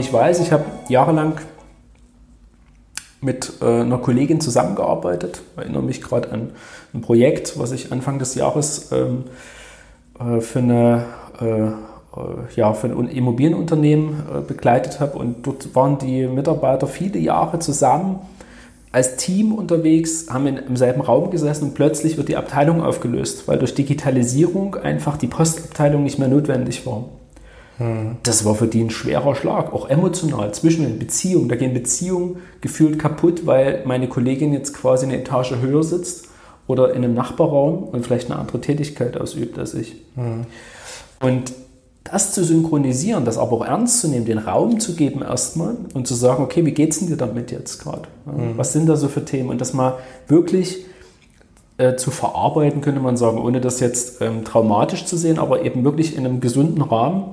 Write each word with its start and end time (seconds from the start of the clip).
nicht 0.00 0.12
weiß, 0.12 0.40
ich 0.40 0.50
habe 0.50 0.64
jahrelang 0.88 1.34
mit 3.20 3.52
äh, 3.60 3.82
einer 3.82 3.98
Kollegin 3.98 4.40
zusammengearbeitet. 4.40 5.42
Ich 5.52 5.58
erinnere 5.58 5.82
mich 5.82 6.00
gerade 6.00 6.32
an 6.32 6.52
ein 6.94 7.02
Projekt, 7.02 7.58
was 7.58 7.72
ich 7.72 7.92
Anfang 7.92 8.18
des 8.18 8.34
Jahres 8.34 8.90
ähm, 8.92 9.24
äh, 10.18 10.40
für, 10.40 10.60
eine, 10.60 11.04
äh, 11.40 11.66
äh 11.66 11.72
ja, 12.56 12.72
für 12.72 12.86
ein 12.86 13.08
Immobilienunternehmen 13.08 14.22
äh, 14.34 14.40
begleitet 14.40 15.00
habe. 15.00 15.18
Und 15.18 15.46
dort 15.46 15.74
waren 15.74 15.98
die 15.98 16.26
Mitarbeiter 16.26 16.86
viele 16.86 17.18
Jahre 17.18 17.58
zusammen 17.58 18.20
als 18.92 19.16
Team 19.16 19.52
unterwegs, 19.52 20.28
haben 20.30 20.46
in, 20.46 20.56
im 20.56 20.76
selben 20.76 21.02
Raum 21.02 21.30
gesessen 21.30 21.64
und 21.64 21.74
plötzlich 21.74 22.16
wird 22.16 22.28
die 22.28 22.36
Abteilung 22.36 22.82
aufgelöst, 22.82 23.46
weil 23.46 23.58
durch 23.58 23.74
Digitalisierung 23.74 24.76
einfach 24.76 25.18
die 25.18 25.28
Postabteilung 25.28 26.02
nicht 26.02 26.18
mehr 26.18 26.28
notwendig 26.28 26.86
war. 26.86 27.04
Das 28.22 28.44
war 28.44 28.54
für 28.54 28.66
die 28.66 28.82
ein 28.82 28.90
schwerer 28.90 29.34
Schlag, 29.34 29.72
auch 29.72 29.88
emotional, 29.88 30.52
zwischen 30.52 30.84
den 30.84 30.98
Beziehungen. 30.98 31.48
Da 31.48 31.56
gehen 31.56 31.72
Beziehungen 31.72 32.36
gefühlt 32.60 32.98
kaputt, 32.98 33.46
weil 33.46 33.82
meine 33.86 34.06
Kollegin 34.08 34.52
jetzt 34.52 34.74
quasi 34.74 35.06
eine 35.06 35.18
Etage 35.18 35.54
höher 35.62 35.82
sitzt 35.82 36.28
oder 36.66 36.90
in 36.90 36.96
einem 36.96 37.14
Nachbarraum 37.14 37.84
und 37.84 38.04
vielleicht 38.04 38.30
eine 38.30 38.38
andere 38.38 38.60
Tätigkeit 38.60 39.18
ausübt 39.18 39.58
als 39.58 39.72
ich. 39.74 39.96
Mhm. 40.14 40.44
Und 41.20 41.52
das 42.04 42.32
zu 42.32 42.44
synchronisieren, 42.44 43.24
das 43.24 43.38
aber 43.38 43.52
auch 43.52 43.64
ernst 43.64 44.00
zu 44.00 44.08
nehmen, 44.08 44.26
den 44.26 44.38
Raum 44.38 44.80
zu 44.80 44.94
geben 44.94 45.22
erstmal 45.22 45.76
und 45.94 46.06
zu 46.06 46.14
sagen, 46.14 46.42
okay, 46.42 46.66
wie 46.66 46.72
geht's 46.72 46.98
denn 46.98 47.08
dir 47.08 47.16
damit 47.16 47.50
jetzt 47.50 47.82
gerade? 47.82 48.08
Mhm. 48.26 48.56
Was 48.56 48.72
sind 48.72 48.88
da 48.88 48.96
so 48.96 49.08
für 49.08 49.24
Themen? 49.24 49.48
Und 49.48 49.60
das 49.60 49.72
mal 49.72 49.94
wirklich 50.28 50.84
äh, 51.78 51.96
zu 51.96 52.10
verarbeiten, 52.10 52.82
könnte 52.82 53.00
man 53.00 53.16
sagen, 53.16 53.38
ohne 53.38 53.60
das 53.60 53.80
jetzt 53.80 54.20
ähm, 54.20 54.44
traumatisch 54.44 55.06
zu 55.06 55.16
sehen, 55.16 55.38
aber 55.38 55.62
eben 55.62 55.82
wirklich 55.82 56.16
in 56.16 56.26
einem 56.26 56.40
gesunden 56.40 56.82
Rahmen. 56.82 57.24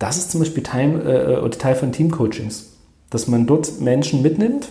Das 0.00 0.16
ist 0.16 0.30
zum 0.32 0.40
Beispiel 0.40 0.62
Teil, 0.62 1.06
äh, 1.06 1.50
Teil 1.50 1.76
von 1.76 1.92
Teamcoachings, 1.92 2.72
dass 3.10 3.28
man 3.28 3.46
dort 3.46 3.80
Menschen 3.80 4.22
mitnimmt 4.22 4.70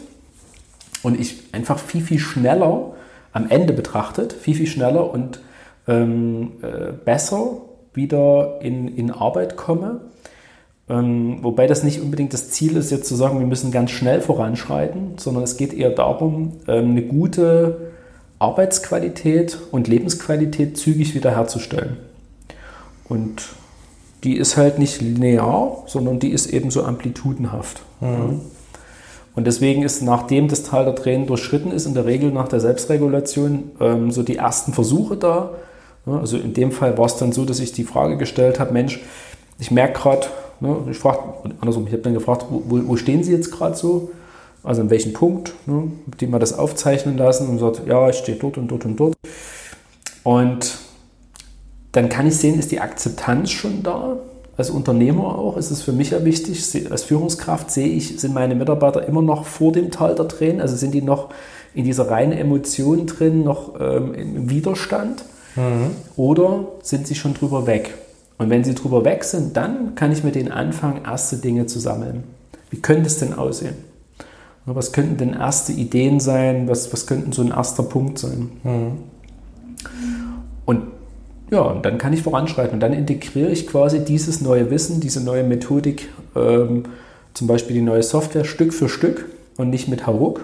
und 1.03 1.17
ich 1.17 1.53
einfach 1.53 1.77
viel, 1.77 2.01
viel 2.01 2.19
schneller 2.19 2.93
am 3.31 3.47
Ende 3.47 3.71
betrachtet, 3.71 4.33
viel, 4.33 4.55
viel 4.55 4.67
schneller 4.67 5.13
und 5.13 5.39
ähm, 5.87 6.53
äh, 6.63 6.91
besser 7.05 7.61
wieder 7.93 8.59
in, 8.61 8.87
in 8.87 9.11
Arbeit 9.11 9.55
komme. 9.55 10.01
Ähm, 10.89 11.43
wobei 11.43 11.67
das 11.67 11.83
nicht 11.83 12.01
unbedingt 12.01 12.33
das 12.33 12.49
Ziel 12.49 12.75
ist, 12.75 12.89
jetzt 12.89 13.07
zu 13.07 13.13
sagen, 13.13 13.37
wir 13.37 13.45
müssen 13.45 13.71
ganz 13.71 13.91
schnell 13.91 14.21
voranschreiten, 14.21 15.19
sondern 15.19 15.43
es 15.43 15.57
geht 15.57 15.73
eher 15.73 15.91
darum, 15.91 16.53
ähm, 16.67 16.91
eine 16.91 17.03
gute 17.03 17.91
Arbeitsqualität 18.39 19.59
und 19.69 19.87
Lebensqualität 19.87 20.75
zügig 20.75 21.13
wiederherzustellen. 21.13 21.97
Und 23.07 23.43
die 24.23 24.37
ist 24.37 24.57
halt 24.57 24.79
nicht 24.79 25.01
linear, 25.01 25.83
sondern 25.85 26.19
die 26.19 26.29
ist 26.29 26.47
eben 26.47 26.71
so 26.71 26.83
amplitudenhaft. 26.83 27.81
Mhm. 28.01 28.41
Und 29.35 29.47
deswegen 29.47 29.83
ist, 29.83 30.01
nachdem 30.01 30.47
das 30.47 30.63
Tal 30.63 30.85
der 30.85 30.95
Tränen 30.95 31.27
durchschritten 31.27 31.71
ist, 31.71 31.85
in 31.85 31.93
der 31.93 32.05
Regel 32.05 32.31
nach 32.31 32.47
der 32.47 32.59
Selbstregulation 32.59 33.71
ähm, 33.79 34.11
so 34.11 34.23
die 34.23 34.35
ersten 34.35 34.73
Versuche 34.73 35.15
da. 35.15 35.51
Ja, 36.05 36.19
also 36.19 36.37
in 36.37 36.53
dem 36.53 36.71
Fall 36.71 36.97
war 36.97 37.05
es 37.05 37.15
dann 37.15 37.31
so, 37.31 37.45
dass 37.45 37.59
ich 37.59 37.71
die 37.71 37.83
Frage 37.83 38.17
gestellt 38.17 38.59
habe, 38.59 38.73
Mensch, 38.73 39.01
ich 39.59 39.71
merke 39.71 39.99
gerade, 39.99 40.27
ne, 40.59 40.77
ich 40.89 40.97
frage, 40.97 41.19
andersrum, 41.61 41.85
ich 41.87 41.93
habe 41.93 42.03
dann 42.03 42.13
gefragt, 42.13 42.47
wo, 42.49 42.63
wo, 42.67 42.95
stehen 42.95 43.23
Sie 43.23 43.31
jetzt 43.31 43.51
gerade 43.51 43.75
so? 43.75 44.11
Also 44.63 44.81
an 44.81 44.89
welchem 44.89 45.13
Punkt, 45.13 45.53
ne, 45.65 45.91
die 46.19 46.27
mal 46.27 46.39
das 46.39 46.57
aufzeichnen 46.57 47.17
lassen 47.17 47.47
und 47.47 47.59
sagt, 47.59 47.87
ja, 47.87 48.09
ich 48.09 48.17
stehe 48.17 48.37
dort 48.37 48.57
und 48.57 48.67
dort 48.67 48.85
und 48.85 48.97
dort. 48.97 49.15
Und 50.23 50.77
dann 51.91 52.09
kann 52.09 52.27
ich 52.27 52.35
sehen, 52.35 52.59
ist 52.59 52.71
die 52.71 52.79
Akzeptanz 52.79 53.51
schon 53.51 53.83
da? 53.83 54.17
als 54.59 54.69
Unternehmer 54.69 55.39
auch 55.39 55.55
ist 55.55 55.71
es 55.71 55.81
für 55.81 55.93
mich 55.93 56.09
ja 56.09 56.25
wichtig. 56.25 56.91
Als 56.91 57.03
Führungskraft 57.03 57.71
sehe 57.71 57.87
ich, 57.87 58.19
sind 58.19 58.33
meine 58.33 58.55
Mitarbeiter 58.55 59.07
immer 59.07 59.21
noch 59.21 59.45
vor 59.45 59.71
dem 59.71 59.89
Tal 59.89 60.15
der 60.15 60.27
Tränen, 60.27 60.59
also 60.59 60.75
sind 60.75 60.93
die 60.93 61.01
noch 61.01 61.29
in 61.73 61.85
dieser 61.85 62.11
reinen 62.11 62.33
Emotion 62.33 63.07
drin, 63.07 63.45
noch 63.45 63.79
ähm, 63.79 64.13
im 64.13 64.49
Widerstand 64.49 65.23
mhm. 65.55 65.91
oder 66.17 66.65
sind 66.83 67.07
sie 67.07 67.15
schon 67.15 67.33
drüber 67.33 67.67
weg? 67.67 67.93
Und 68.37 68.49
wenn 68.49 68.65
sie 68.65 68.75
drüber 68.75 69.05
weg 69.05 69.23
sind, 69.23 69.55
dann 69.55 69.95
kann 69.95 70.11
ich 70.11 70.25
mit 70.25 70.35
denen 70.35 70.51
anfangen, 70.51 71.05
erste 71.05 71.37
Dinge 71.37 71.65
zu 71.65 71.79
sammeln. 71.79 72.25
Wie 72.69 72.81
könnte 72.81 73.07
es 73.07 73.17
denn 73.17 73.33
aussehen? 73.33 73.75
Was 74.65 74.91
könnten 74.91 75.15
denn 75.15 75.33
erste 75.33 75.71
Ideen 75.71 76.19
sein? 76.19 76.67
Was, 76.67 76.91
was 76.91 77.07
könnten 77.07 77.31
so 77.31 77.41
ein 77.41 77.51
erster 77.51 77.83
Punkt 77.83 78.19
sein? 78.19 78.51
Mhm. 78.63 78.91
Und 80.65 80.81
ja, 81.51 81.61
und 81.61 81.83
dann 81.85 81.97
kann 81.97 82.13
ich 82.13 82.21
voranschreiten 82.21 82.75
und 82.75 82.79
dann 82.79 82.93
integriere 82.93 83.49
ich 83.49 83.67
quasi 83.67 84.03
dieses 84.03 84.41
neue 84.41 84.69
Wissen, 84.69 84.99
diese 84.99 85.23
neue 85.23 85.43
Methodik, 85.43 86.09
ähm, 86.35 86.83
zum 87.33 87.47
Beispiel 87.47 87.75
die 87.75 87.81
neue 87.81 88.03
Software 88.03 88.45
Stück 88.45 88.73
für 88.73 88.89
Stück 88.89 89.25
und 89.57 89.69
nicht 89.69 89.87
mit 89.87 90.05
Hauruck, 90.05 90.41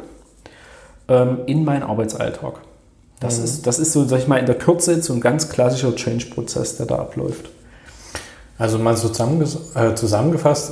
ähm, 1.07 1.39
in 1.45 1.63
meinen 1.63 1.83
Arbeitsalltag. 1.83 2.55
Das, 3.19 3.37
mhm. 3.37 3.43
ist, 3.45 3.67
das 3.67 3.79
ist 3.79 3.91
so, 3.93 4.05
sag 4.05 4.19
ich 4.19 4.27
mal, 4.27 4.37
in 4.37 4.45
der 4.45 4.55
Kürze 4.55 5.01
so 5.01 5.13
ein 5.13 5.21
ganz 5.21 5.49
klassischer 5.49 5.95
Change-Prozess, 5.95 6.77
der 6.77 6.85
da 6.85 6.95
abläuft. 6.95 7.49
Also 8.57 8.77
mal 8.77 8.95
so 8.95 9.09
äh, 9.09 9.95
zusammengefasst, 9.95 10.71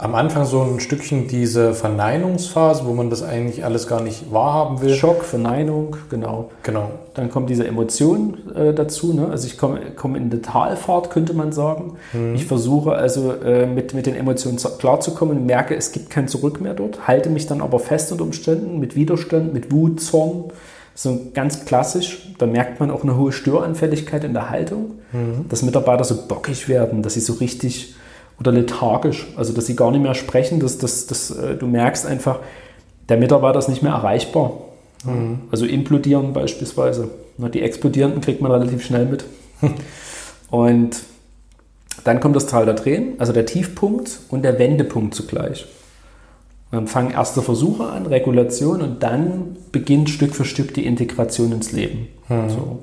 am 0.00 0.14
Anfang 0.14 0.46
so 0.46 0.62
ein 0.62 0.80
Stückchen 0.80 1.28
diese 1.28 1.74
Verneinungsphase, 1.74 2.86
wo 2.86 2.94
man 2.94 3.10
das 3.10 3.22
eigentlich 3.22 3.64
alles 3.66 3.86
gar 3.86 4.02
nicht 4.02 4.32
wahrhaben 4.32 4.80
will. 4.80 4.94
Schock, 4.94 5.24
Verneinung, 5.24 5.96
genau. 6.08 6.50
Genau. 6.62 6.90
Dann 7.12 7.30
kommt 7.30 7.50
diese 7.50 7.66
Emotion 7.66 8.38
äh, 8.54 8.72
dazu. 8.72 9.12
Ne? 9.12 9.28
Also 9.30 9.46
ich 9.46 9.58
komme 9.58 9.80
komm 9.94 10.16
in 10.16 10.30
eine 10.30 10.40
Talfahrt, 10.40 11.10
könnte 11.10 11.34
man 11.34 11.52
sagen. 11.52 11.98
Mhm. 12.14 12.34
Ich 12.34 12.46
versuche 12.46 12.92
also 12.92 13.32
äh, 13.32 13.66
mit, 13.66 13.92
mit 13.92 14.06
den 14.06 14.14
Emotionen 14.14 14.56
klarzukommen 14.56 15.44
merke, 15.44 15.76
es 15.76 15.92
gibt 15.92 16.08
kein 16.08 16.28
Zurück 16.28 16.62
mehr 16.62 16.72
dort. 16.72 17.06
Halte 17.06 17.28
mich 17.28 17.46
dann 17.46 17.60
aber 17.60 17.78
fest 17.78 18.10
unter 18.10 18.24
Umständen 18.24 18.80
mit 18.80 18.96
Widerstand, 18.96 19.52
mit 19.52 19.70
Wut, 19.70 20.00
Zorn. 20.00 20.44
So 20.94 21.18
ganz 21.34 21.66
klassisch, 21.66 22.34
da 22.38 22.46
merkt 22.46 22.80
man 22.80 22.90
auch 22.90 23.02
eine 23.02 23.18
hohe 23.18 23.32
Störanfälligkeit 23.32 24.24
in 24.24 24.32
der 24.32 24.48
Haltung, 24.48 24.92
mhm. 25.12 25.46
dass 25.50 25.62
Mitarbeiter 25.62 26.04
so 26.04 26.26
bockig 26.26 26.68
werden, 26.68 27.02
dass 27.02 27.14
sie 27.14 27.20
so 27.20 27.34
richtig 27.34 27.94
oder 28.40 28.52
lethargisch, 28.52 29.26
also 29.36 29.52
dass 29.52 29.66
sie 29.66 29.76
gar 29.76 29.90
nicht 29.90 30.02
mehr 30.02 30.14
sprechen, 30.14 30.60
dass, 30.60 30.78
dass, 30.78 31.06
dass 31.06 31.30
äh, 31.30 31.56
du 31.56 31.66
merkst 31.66 32.06
einfach, 32.06 32.40
der 33.08 33.18
Mitarbeiter 33.18 33.58
ist 33.58 33.68
nicht 33.68 33.82
mehr 33.82 33.92
erreichbar. 33.92 34.52
Mhm. 35.04 35.40
Also 35.50 35.66
implodieren 35.66 36.32
beispielsweise. 36.32 37.10
Die 37.38 37.62
explodierenden 37.62 38.20
kriegt 38.20 38.40
man 38.40 38.50
relativ 38.50 38.84
schnell 38.84 39.06
mit. 39.06 39.24
und 40.50 41.02
dann 42.04 42.20
kommt 42.20 42.36
das 42.36 42.46
Tal 42.46 42.64
der 42.64 42.76
Tränen, 42.76 43.14
also 43.18 43.32
der 43.32 43.46
Tiefpunkt 43.46 44.20
und 44.30 44.42
der 44.42 44.58
Wendepunkt 44.58 45.14
zugleich. 45.14 45.66
dann 46.70 46.86
fangen 46.86 47.10
erste 47.10 47.42
Versuche 47.42 47.86
an, 47.86 48.06
Regulation 48.06 48.80
und 48.80 49.02
dann 49.02 49.56
beginnt 49.72 50.08
Stück 50.08 50.34
für 50.34 50.44
Stück 50.44 50.72
die 50.72 50.86
Integration 50.86 51.52
ins 51.52 51.72
Leben. 51.72 52.08
Mhm. 52.28 52.50
So. 52.50 52.78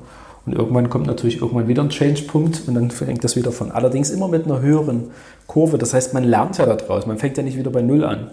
Und 0.47 0.53
irgendwann 0.53 0.89
kommt 0.89 1.07
natürlich 1.07 1.41
irgendwann 1.41 1.67
wieder 1.67 1.83
ein 1.83 1.89
Change-Punkt 1.89 2.63
und 2.67 2.73
dann 2.73 2.89
fängt 2.89 3.21
das 3.21 3.35
wieder 3.35 3.51
von. 3.51 3.69
Allerdings 3.69 4.09
immer 4.09 4.29
mit 4.29 4.45
einer 4.45 4.61
höheren 4.61 5.11
Kurve. 5.45 5.77
Das 5.77 5.93
heißt, 5.93 6.13
man 6.13 6.23
lernt 6.23 6.57
ja 6.57 6.65
daraus. 6.65 7.05
Man 7.05 7.17
fängt 7.17 7.35
ja 7.35 7.43
nicht 7.43 7.57
wieder 7.57 7.69
bei 7.69 7.81
Null 7.81 8.05
an. 8.05 8.31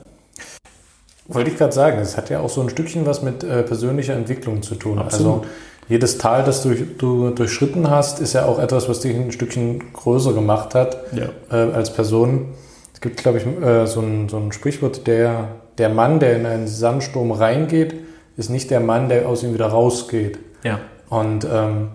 Wollte 1.26 1.50
ich 1.50 1.56
gerade 1.56 1.72
sagen, 1.72 1.98
es 1.98 2.16
hat 2.16 2.30
ja 2.30 2.38
auch 2.38 2.48
so 2.48 2.60
ein 2.60 2.70
Stückchen 2.70 3.04
was 3.04 3.22
mit 3.22 3.42
äh, 3.42 3.64
persönlicher 3.64 4.14
Entwicklung 4.14 4.62
zu 4.62 4.76
tun. 4.76 5.00
Absolut. 5.00 5.42
Also 5.42 5.46
jedes 5.88 6.16
Tal, 6.18 6.44
das 6.44 6.62
du, 6.62 6.74
du, 6.74 7.30
durchschritten 7.30 7.90
hast, 7.90 8.20
ist 8.20 8.34
ja 8.34 8.46
auch 8.46 8.60
etwas, 8.60 8.88
was 8.88 9.00
dich 9.00 9.16
ein 9.16 9.32
Stückchen 9.32 9.92
größer 9.92 10.34
gemacht 10.34 10.76
hat 10.76 10.98
ja. 11.16 11.30
äh, 11.50 11.72
als 11.72 11.92
Person. 11.92 12.50
Es 12.92 13.00
gibt, 13.00 13.16
glaube 13.16 13.38
ich, 13.38 13.46
äh, 13.46 13.86
so, 13.86 14.00
ein, 14.00 14.28
so 14.28 14.36
ein 14.36 14.52
Sprichwort, 14.52 15.08
der, 15.08 15.48
der 15.78 15.88
Mann, 15.88 16.20
der 16.20 16.36
in 16.36 16.46
einen 16.46 16.68
Sandsturm 16.68 17.32
reingeht, 17.32 17.94
ist 18.36 18.50
nicht 18.50 18.70
der 18.70 18.80
Mann, 18.80 19.08
der 19.08 19.28
aus 19.28 19.42
ihm 19.42 19.52
wieder 19.52 19.66
rausgeht. 19.66 20.38
Ja. 20.62 20.78
Und 21.10 21.44
ähm, 21.52 21.88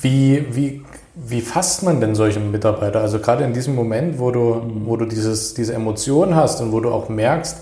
wie, 0.00 0.46
wie, 0.50 0.82
wie 1.14 1.40
fasst 1.40 1.82
man 1.82 2.00
denn 2.00 2.14
solche 2.14 2.40
Mitarbeiter? 2.40 3.00
Also 3.00 3.18
gerade 3.18 3.44
in 3.44 3.52
diesem 3.52 3.74
Moment, 3.74 4.18
wo 4.18 4.30
du, 4.30 4.62
wo 4.84 4.96
du 4.96 5.06
dieses, 5.06 5.54
diese 5.54 5.74
Emotion 5.74 6.34
hast 6.34 6.60
und 6.60 6.72
wo 6.72 6.80
du 6.80 6.90
auch 6.90 7.08
merkst, 7.08 7.58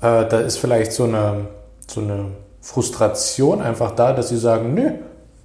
äh, 0.00 0.26
da 0.26 0.40
ist 0.40 0.58
vielleicht 0.58 0.92
so 0.92 1.04
eine, 1.04 1.46
so 1.86 2.00
eine 2.00 2.26
Frustration 2.60 3.60
einfach 3.60 3.92
da, 3.92 4.12
dass 4.12 4.28
sie 4.30 4.38
sagen, 4.38 4.74
nö, 4.74 4.90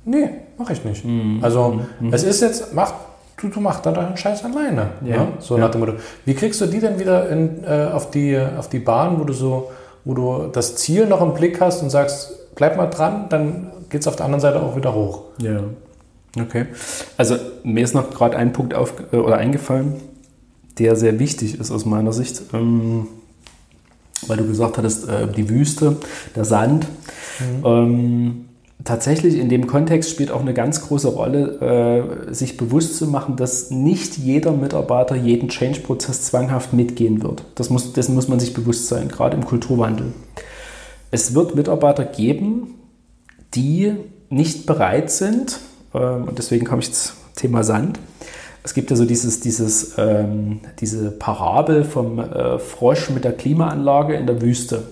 nee, 0.06 0.30
mache 0.58 0.74
ich 0.74 0.84
nicht. 0.84 1.06
Mhm. 1.06 1.40
Also 1.42 1.80
mhm. 2.00 2.14
es 2.14 2.24
ist 2.24 2.42
jetzt, 2.42 2.74
mach, 2.74 2.94
du, 3.42 3.50
du 3.50 3.60
mach 3.60 3.82
da 3.82 3.92
deinen 3.92 4.18
Scheiß 4.18 4.44
alleine. 4.46 4.90
Ja. 5.06 5.18
Ne? 5.18 5.28
So 5.40 5.56
ja. 5.58 5.62
nach 5.62 5.72
dem 5.72 5.82
Motto. 5.82 5.94
Wie 6.26 6.34
kriegst 6.34 6.62
du 6.62 6.66
die 6.66 6.80
denn 6.80 7.00
wieder 7.00 7.30
in, 7.30 7.64
äh, 7.66 7.90
auf, 7.92 8.12
die, 8.12 8.40
auf 8.58 8.70
die 8.70 8.80
Bahn, 8.80 9.20
wo 9.20 9.26
du 9.26 9.34
so, 9.34 9.72
wo 10.06 10.14
du 10.14 10.48
das 10.52 10.76
Ziel 10.76 11.06
noch 11.06 11.22
im 11.22 11.34
Blick 11.34 11.60
hast 11.60 11.82
und 11.82 11.90
sagst, 11.90 12.56
bleib 12.56 12.78
mal 12.78 12.88
dran, 12.88 13.28
dann 13.30 13.72
geht 13.90 14.02
es 14.02 14.08
auf 14.08 14.16
der 14.16 14.26
anderen 14.26 14.42
Seite 14.42 14.62
auch 14.62 14.76
wieder 14.76 14.94
hoch. 14.94 15.22
Ja. 15.40 15.60
Okay. 16.40 16.66
Also 17.18 17.36
mir 17.64 17.84
ist 17.84 17.94
noch 17.94 18.10
gerade 18.10 18.38
ein 18.38 18.54
Punkt 18.54 18.74
auf, 18.74 18.94
äh, 19.12 19.18
oder 19.18 19.38
eingefallen, 19.38 19.96
der 20.80 20.96
sehr 20.96 21.20
wichtig 21.20 21.60
ist 21.60 21.72
aus 21.72 21.86
meiner 21.86 22.14
Sicht, 22.14 22.42
ähm, 22.54 23.08
weil 24.28 24.38
du 24.38 24.48
gesagt 24.48 24.78
hattest, 24.78 25.08
äh, 25.08 25.28
die 25.28 25.50
Wüste, 25.50 25.98
der 26.36 26.46
Sand. 26.46 26.88
Mhm. 27.40 27.66
Ähm, 27.66 28.46
tatsächlich 28.84 29.38
in 29.38 29.50
dem 29.50 29.68
Kontext 29.68 30.10
spielt 30.10 30.32
auch 30.32 30.42
eine 30.42 30.56
ganz 30.56 30.82
große 30.82 31.10
Rolle, 31.10 32.28
äh, 32.30 32.34
sich 32.34 32.58
bewusst 32.58 32.98
zu 32.98 33.06
machen, 33.08 33.36
dass 33.36 33.70
nicht 33.70 34.18
jeder 34.18 34.54
Mitarbeiter 34.54 35.16
jeden 35.16 35.50
Change-Prozess 35.50 36.24
zwanghaft 36.24 36.74
mitgehen 36.74 37.22
wird. 37.22 37.44
Das 37.56 37.70
muss, 37.70 37.94
dessen 37.94 38.16
muss 38.16 38.28
man 38.28 38.40
sich 38.40 38.54
bewusst 38.54 38.88
sein, 38.88 39.08
gerade 39.08 39.38
im 39.38 39.46
Kulturwandel. 39.46 40.14
Es 41.12 41.36
wird 41.36 41.54
Mitarbeiter 41.54 42.06
geben, 42.06 42.76
die 43.54 43.94
nicht 44.30 44.66
bereit 44.66 45.12
sind, 45.12 45.60
und 45.94 46.38
deswegen 46.38 46.66
komme 46.66 46.82
ich 46.82 46.92
zum 46.92 47.16
Thema 47.36 47.64
Sand. 47.64 48.00
Es 48.64 48.74
gibt 48.74 48.90
ja 48.90 48.96
so 48.96 49.06
dieses, 49.06 49.42
dieses, 49.42 49.96
ähm, 49.98 50.62
diese 50.80 51.12
Parabel 51.12 51.84
vom 51.84 52.20
äh, 52.20 52.60
Frosch 52.60 53.10
mit 53.10 53.26
der 53.26 53.34
Klimaanlage 53.34 54.16
in 54.16 54.26
der 54.26 54.42
Wüste. 54.42 54.84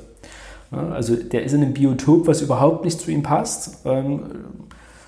Also 0.72 1.16
der 1.16 1.44
ist 1.44 1.54
in 1.54 1.62
einem 1.62 1.74
Biotop, 1.74 2.28
was 2.28 2.42
überhaupt 2.42 2.86
nicht 2.86 3.00
zu 3.00 3.12
ihm 3.12 3.24
passt, 3.24 3.80
ähm, 3.86 4.22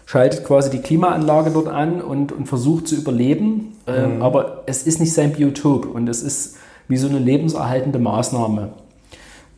schaltet 0.06 0.44
quasi 0.44 0.70
die 0.70 0.80
Klimaanlage 0.80 1.52
dort 1.52 1.70
an 1.70 2.02
und, 2.02 2.34
und 2.34 2.48
versucht 2.48 2.88
zu 2.90 2.96
überleben, 2.96 3.78
ähm, 3.88 4.18
mhm. 4.18 4.22
aber 4.22 4.64
es 4.66 4.84
ist 4.84 5.00
nicht 5.00 5.14
sein 5.14 5.32
Biotop 5.32 5.86
und 5.86 6.10
es 6.10 6.22
ist 6.22 6.58
wie 6.90 6.98
so 6.98 7.08
eine 7.08 7.20
lebenserhaltende 7.20 7.98
Maßnahme. 7.98 8.74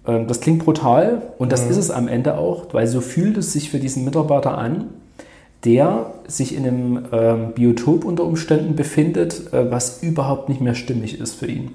Ähm, 0.05 0.27
das 0.27 0.41
klingt 0.41 0.63
brutal 0.63 1.23
und 1.39 1.51
das 1.51 1.65
mhm. 1.65 1.71
ist 1.71 1.77
es 1.77 1.91
am 1.91 2.07
Ende 2.07 2.37
auch, 2.37 2.67
weil 2.71 2.85
so 2.85 3.01
fühlt 3.01 3.37
es 3.37 3.53
sich 3.53 3.71
für 3.71 3.79
diesen 3.79 4.05
Mitarbeiter 4.05 4.57
an, 4.57 4.89
der 5.65 6.13
sich 6.27 6.55
in 6.55 6.65
einem 6.65 7.53
Biotop 7.53 8.05
unter 8.05 8.23
Umständen 8.23 8.75
befindet, 8.75 9.51
äh, 9.53 9.69
was 9.71 10.01
überhaupt 10.03 10.47
nicht 10.49 10.61
mehr 10.61 10.75
stimmig 10.75 11.19
ist 11.19 11.35
für 11.35 11.47
ihn. 11.47 11.71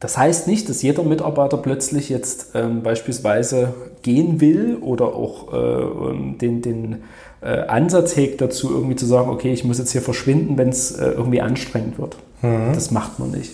Das 0.00 0.16
heißt 0.16 0.46
nicht, 0.46 0.68
dass 0.68 0.82
jeder 0.82 1.02
Mitarbeiter 1.02 1.56
plötzlich 1.56 2.08
jetzt 2.08 2.52
ähm, 2.54 2.82
beispielsweise 2.82 3.74
gehen 4.02 4.40
will 4.40 4.76
oder 4.80 5.06
auch 5.06 5.52
äh, 5.52 5.56
ähm, 5.56 6.38
den, 6.38 6.62
den 6.62 7.02
äh, 7.40 7.62
Ansatz 7.66 8.16
hegt 8.16 8.40
dazu, 8.40 8.70
irgendwie 8.70 8.94
zu 8.94 9.06
sagen, 9.06 9.28
okay, 9.28 9.52
ich 9.52 9.64
muss 9.64 9.78
jetzt 9.78 9.90
hier 9.90 10.02
verschwinden, 10.02 10.56
wenn 10.56 10.68
es 10.68 10.92
äh, 10.92 11.10
irgendwie 11.10 11.40
anstrengend 11.40 11.98
wird. 11.98 12.16
Mhm. 12.42 12.74
Das 12.74 12.92
macht 12.92 13.18
man 13.18 13.32
nicht. 13.32 13.52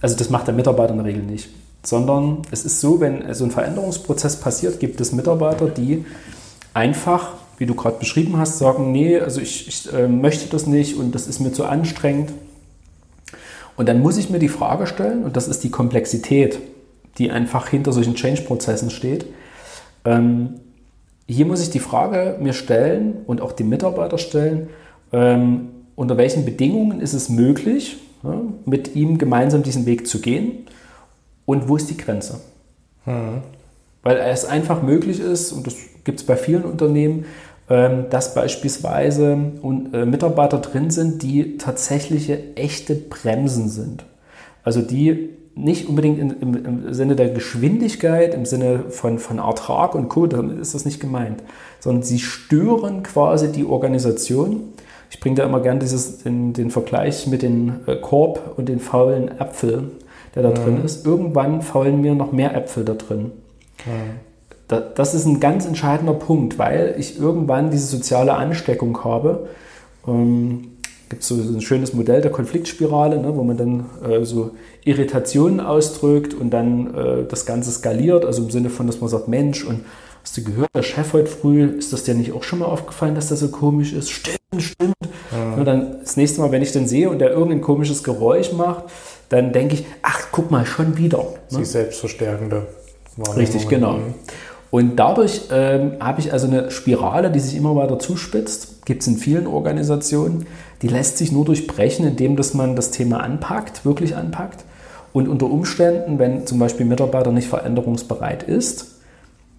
Also 0.00 0.16
das 0.16 0.30
macht 0.30 0.46
der 0.46 0.54
Mitarbeiter 0.54 0.92
in 0.92 0.98
der 0.98 1.06
Regel 1.06 1.22
nicht. 1.22 1.48
Sondern 1.84 2.42
es 2.52 2.64
ist 2.64 2.80
so, 2.80 3.00
wenn 3.00 3.34
so 3.34 3.44
ein 3.44 3.50
Veränderungsprozess 3.50 4.36
passiert, 4.36 4.78
gibt 4.78 5.00
es 5.00 5.10
Mitarbeiter, 5.10 5.66
die 5.66 6.04
einfach, 6.74 7.32
wie 7.62 7.66
du 7.66 7.76
gerade 7.76 8.00
beschrieben 8.00 8.38
hast, 8.38 8.58
sagen, 8.58 8.90
nee, 8.90 9.20
also 9.20 9.40
ich, 9.40 9.68
ich 9.68 9.92
äh, 9.92 10.08
möchte 10.08 10.48
das 10.48 10.66
nicht 10.66 10.96
und 10.96 11.14
das 11.14 11.28
ist 11.28 11.38
mir 11.38 11.52
zu 11.52 11.64
anstrengend 11.64 12.32
und 13.76 13.88
dann 13.88 14.02
muss 14.02 14.16
ich 14.16 14.30
mir 14.30 14.40
die 14.40 14.48
Frage 14.48 14.88
stellen, 14.88 15.22
und 15.22 15.36
das 15.36 15.46
ist 15.46 15.62
die 15.62 15.70
Komplexität, 15.70 16.58
die 17.18 17.30
einfach 17.30 17.68
hinter 17.68 17.92
solchen 17.92 18.16
Change-Prozessen 18.16 18.90
steht. 18.90 19.26
Ähm, 20.04 20.54
hier 21.28 21.46
muss 21.46 21.62
ich 21.62 21.70
die 21.70 21.78
Frage 21.78 22.36
mir 22.40 22.52
stellen 22.52 23.18
und 23.28 23.40
auch 23.40 23.52
die 23.52 23.62
Mitarbeiter 23.62 24.18
stellen, 24.18 24.68
ähm, 25.12 25.68
unter 25.94 26.16
welchen 26.16 26.44
Bedingungen 26.44 27.00
ist 27.00 27.12
es 27.12 27.28
möglich, 27.28 27.98
ja, 28.24 28.40
mit 28.64 28.96
ihm 28.96 29.18
gemeinsam 29.18 29.62
diesen 29.62 29.86
Weg 29.86 30.08
zu 30.08 30.20
gehen 30.20 30.66
und 31.46 31.68
wo 31.68 31.76
ist 31.76 31.88
die 31.88 31.96
Grenze? 31.96 32.40
Mhm. 33.06 33.42
Weil 34.02 34.16
es 34.16 34.46
einfach 34.46 34.82
möglich 34.82 35.20
ist, 35.20 35.52
und 35.52 35.64
das 35.64 35.76
gibt 36.04 36.20
es 36.20 36.26
bei 36.26 36.36
vielen 36.36 36.64
Unternehmen, 36.64 37.24
dass 37.72 38.34
beispielsweise 38.34 39.38
äh, 39.92 40.04
Mitarbeiter 40.04 40.58
drin 40.58 40.90
sind, 40.90 41.22
die 41.22 41.56
tatsächliche 41.56 42.56
echte 42.56 42.94
Bremsen 42.94 43.68
sind. 43.68 44.04
Also 44.62 44.82
die 44.82 45.30
nicht 45.54 45.88
unbedingt 45.88 46.18
im, 46.18 46.64
im, 46.64 46.94
Sinne 46.94 47.14
der 47.14 47.28
Geschwindigkeit, 47.28 48.34
im 48.34 48.46
Sinne 48.46 48.84
von, 48.88 49.18
von 49.18 49.38
Ertrag 49.38 49.94
und 49.94 50.08
Co., 50.08 50.26
dann 50.26 50.58
ist 50.58 50.74
das 50.74 50.84
nicht 50.84 51.00
gemeint, 51.00 51.42
sondern 51.78 52.02
sie 52.02 52.18
stören 52.18 53.02
quasi 53.02 53.52
die 53.52 53.64
Organisation. 53.64 54.72
Ich 55.10 55.20
bringe 55.20 55.36
da 55.36 55.44
immer 55.44 55.60
gern 55.60 55.78
dieses, 55.78 56.22
den, 56.22 56.54
den 56.54 56.70
Vergleich 56.70 57.26
mit 57.26 57.42
dem 57.42 57.80
äh, 57.86 57.96
Korb 57.96 58.54
und 58.56 58.68
den 58.68 58.80
faulen 58.80 59.28
Äpfeln, 59.40 59.90
der 60.34 60.42
da 60.42 60.50
mhm. 60.50 60.54
drin 60.54 60.84
ist. 60.84 61.04
Irgendwann 61.04 61.60
faulen 61.60 62.00
mir 62.00 62.14
noch 62.14 62.32
mehr 62.32 62.56
Äpfel 62.56 62.84
da 62.84 62.94
drin. 62.94 63.32
Mhm 63.84 64.31
das 64.80 65.14
ist 65.14 65.26
ein 65.26 65.40
ganz 65.40 65.66
entscheidender 65.66 66.14
Punkt, 66.14 66.58
weil 66.58 66.94
ich 66.98 67.18
irgendwann 67.18 67.70
diese 67.70 67.86
soziale 67.86 68.34
Ansteckung 68.34 69.04
habe. 69.04 69.48
Ähm, 70.06 70.68
gibt 71.12 71.24
so 71.24 71.34
ein 71.34 71.60
schönes 71.60 71.92
Modell 71.92 72.22
der 72.22 72.30
Konfliktspirale, 72.30 73.20
ne, 73.20 73.36
wo 73.36 73.44
man 73.44 73.58
dann 73.58 73.84
äh, 74.08 74.24
so 74.24 74.52
Irritationen 74.84 75.60
ausdrückt 75.60 76.32
und 76.32 76.50
dann 76.50 76.94
äh, 76.94 77.24
das 77.28 77.44
Ganze 77.44 77.70
skaliert, 77.70 78.24
also 78.24 78.42
im 78.42 78.50
Sinne 78.50 78.70
von, 78.70 78.86
dass 78.86 79.00
man 79.00 79.10
sagt, 79.10 79.28
Mensch, 79.28 79.62
und 79.62 79.84
hast 80.22 80.38
du 80.38 80.42
gehört, 80.42 80.70
der 80.74 80.82
Chef 80.82 81.12
heute 81.12 81.28
früh, 81.28 81.64
ist 81.64 81.92
das 81.92 82.04
dir 82.04 82.14
nicht 82.14 82.32
auch 82.32 82.42
schon 82.42 82.60
mal 82.60 82.64
aufgefallen, 82.64 83.14
dass 83.14 83.28
das 83.28 83.40
so 83.40 83.48
komisch 83.48 83.92
ist? 83.92 84.10
Stimmt, 84.10 84.38
stimmt. 84.56 84.94
Ja. 85.30 85.54
Und 85.54 85.66
dann 85.66 86.00
das 86.00 86.16
nächste 86.16 86.40
Mal, 86.40 86.50
wenn 86.50 86.62
ich 86.62 86.72
den 86.72 86.88
sehe 86.88 87.10
und 87.10 87.18
der 87.18 87.30
irgendein 87.30 87.60
komisches 87.60 88.02
Geräusch 88.02 88.52
macht, 88.52 88.84
dann 89.28 89.52
denke 89.52 89.74
ich, 89.74 89.84
ach, 90.00 90.28
guck 90.32 90.50
mal, 90.50 90.64
schon 90.64 90.96
wieder. 90.96 91.24
Ne? 91.50 91.58
Die 91.58 91.64
selbstverstärkende. 91.66 92.66
Richtig, 93.36 93.68
genau. 93.68 93.98
Und 94.72 94.96
dadurch 94.96 95.42
ähm, 95.50 95.98
habe 96.00 96.20
ich 96.20 96.32
also 96.32 96.46
eine 96.46 96.70
Spirale, 96.70 97.30
die 97.30 97.40
sich 97.40 97.54
immer 97.56 97.76
weiter 97.76 97.98
zuspitzt. 97.98 98.86
Gibt 98.86 99.02
es 99.02 99.06
in 99.06 99.18
vielen 99.18 99.46
Organisationen. 99.46 100.46
Die 100.80 100.88
lässt 100.88 101.18
sich 101.18 101.30
nur 101.30 101.44
durchbrechen, 101.44 102.06
indem 102.06 102.36
dass 102.36 102.54
man 102.54 102.74
das 102.74 102.90
Thema 102.90 103.20
anpackt, 103.20 103.84
wirklich 103.84 104.16
anpackt. 104.16 104.64
Und 105.12 105.28
unter 105.28 105.50
Umständen, 105.50 106.18
wenn 106.18 106.46
zum 106.46 106.58
Beispiel 106.58 106.86
ein 106.86 106.88
Mitarbeiter 106.88 107.32
nicht 107.32 107.48
veränderungsbereit 107.48 108.44
ist, 108.44 108.92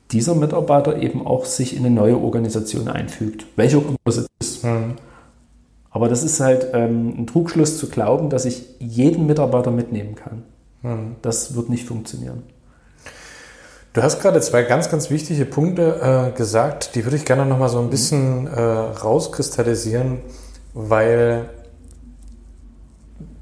dieser 0.09 0.33
Mitarbeiter 0.33 0.99
eben 0.99 1.27
auch 1.27 1.45
sich 1.45 1.77
in 1.77 1.85
eine 1.85 1.93
neue 1.93 2.17
Organisation 2.17 2.87
einfügt, 2.87 3.45
welche 3.55 3.77
auch 3.77 3.85
immer 3.85 3.97
es 4.05 4.25
ist. 4.41 4.63
Mhm. 4.63 4.95
Aber 5.91 6.09
das 6.09 6.23
ist 6.23 6.39
halt 6.39 6.69
ähm, 6.73 7.13
ein 7.19 7.27
Trugschluss 7.27 7.77
zu 7.77 7.87
glauben, 7.87 8.31
dass 8.31 8.45
ich 8.45 8.63
jeden 8.79 9.27
Mitarbeiter 9.27 9.69
mitnehmen 9.69 10.15
kann. 10.15 10.41
Mhm. 10.81 11.15
Das 11.21 11.55
wird 11.55 11.69
nicht 11.69 11.85
funktionieren. 11.85 12.41
Du 13.93 14.01
hast 14.01 14.21
gerade 14.21 14.41
zwei 14.41 14.63
ganz, 14.63 14.89
ganz 14.89 15.11
wichtige 15.11 15.45
Punkte 15.45 16.31
äh, 16.33 16.35
gesagt, 16.35 16.95
die 16.95 17.05
würde 17.05 17.15
ich 17.15 17.25
gerne 17.25 17.45
nochmal 17.45 17.69
so 17.69 17.77
ein 17.77 17.91
bisschen 17.91 18.47
äh, 18.47 18.59
rauskristallisieren, 18.59 20.17
weil 20.73 21.45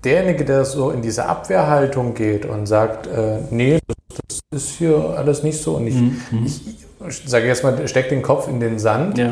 derjenige, 0.03 0.44
der 0.44 0.65
so 0.65 0.92
in 0.92 1.01
diese 1.01 1.25
Abwehrhaltung 1.25 2.15
geht 2.15 2.45
und 2.45 2.65
sagt, 2.65 3.07
äh, 3.07 3.38
nee, 3.50 3.80
das, 3.88 4.42
das, 4.50 4.63
ist 4.63 4.71
hier 4.71 5.13
alles 5.18 5.42
nicht 5.42 5.62
so 5.62 5.77
und 5.77 5.88
ich, 5.88 5.95
mhm. 5.95 6.18
ich, 6.45 6.62
ich 7.07 7.30
sage 7.30 7.48
jetzt 7.48 7.63
mal, 7.63 7.88
steck 7.88 8.09
den 8.09 8.21
Kopf 8.21 8.50
in 8.50 8.59
den 8.59 8.77
Sand. 8.77 9.18
Ja. 9.18 9.31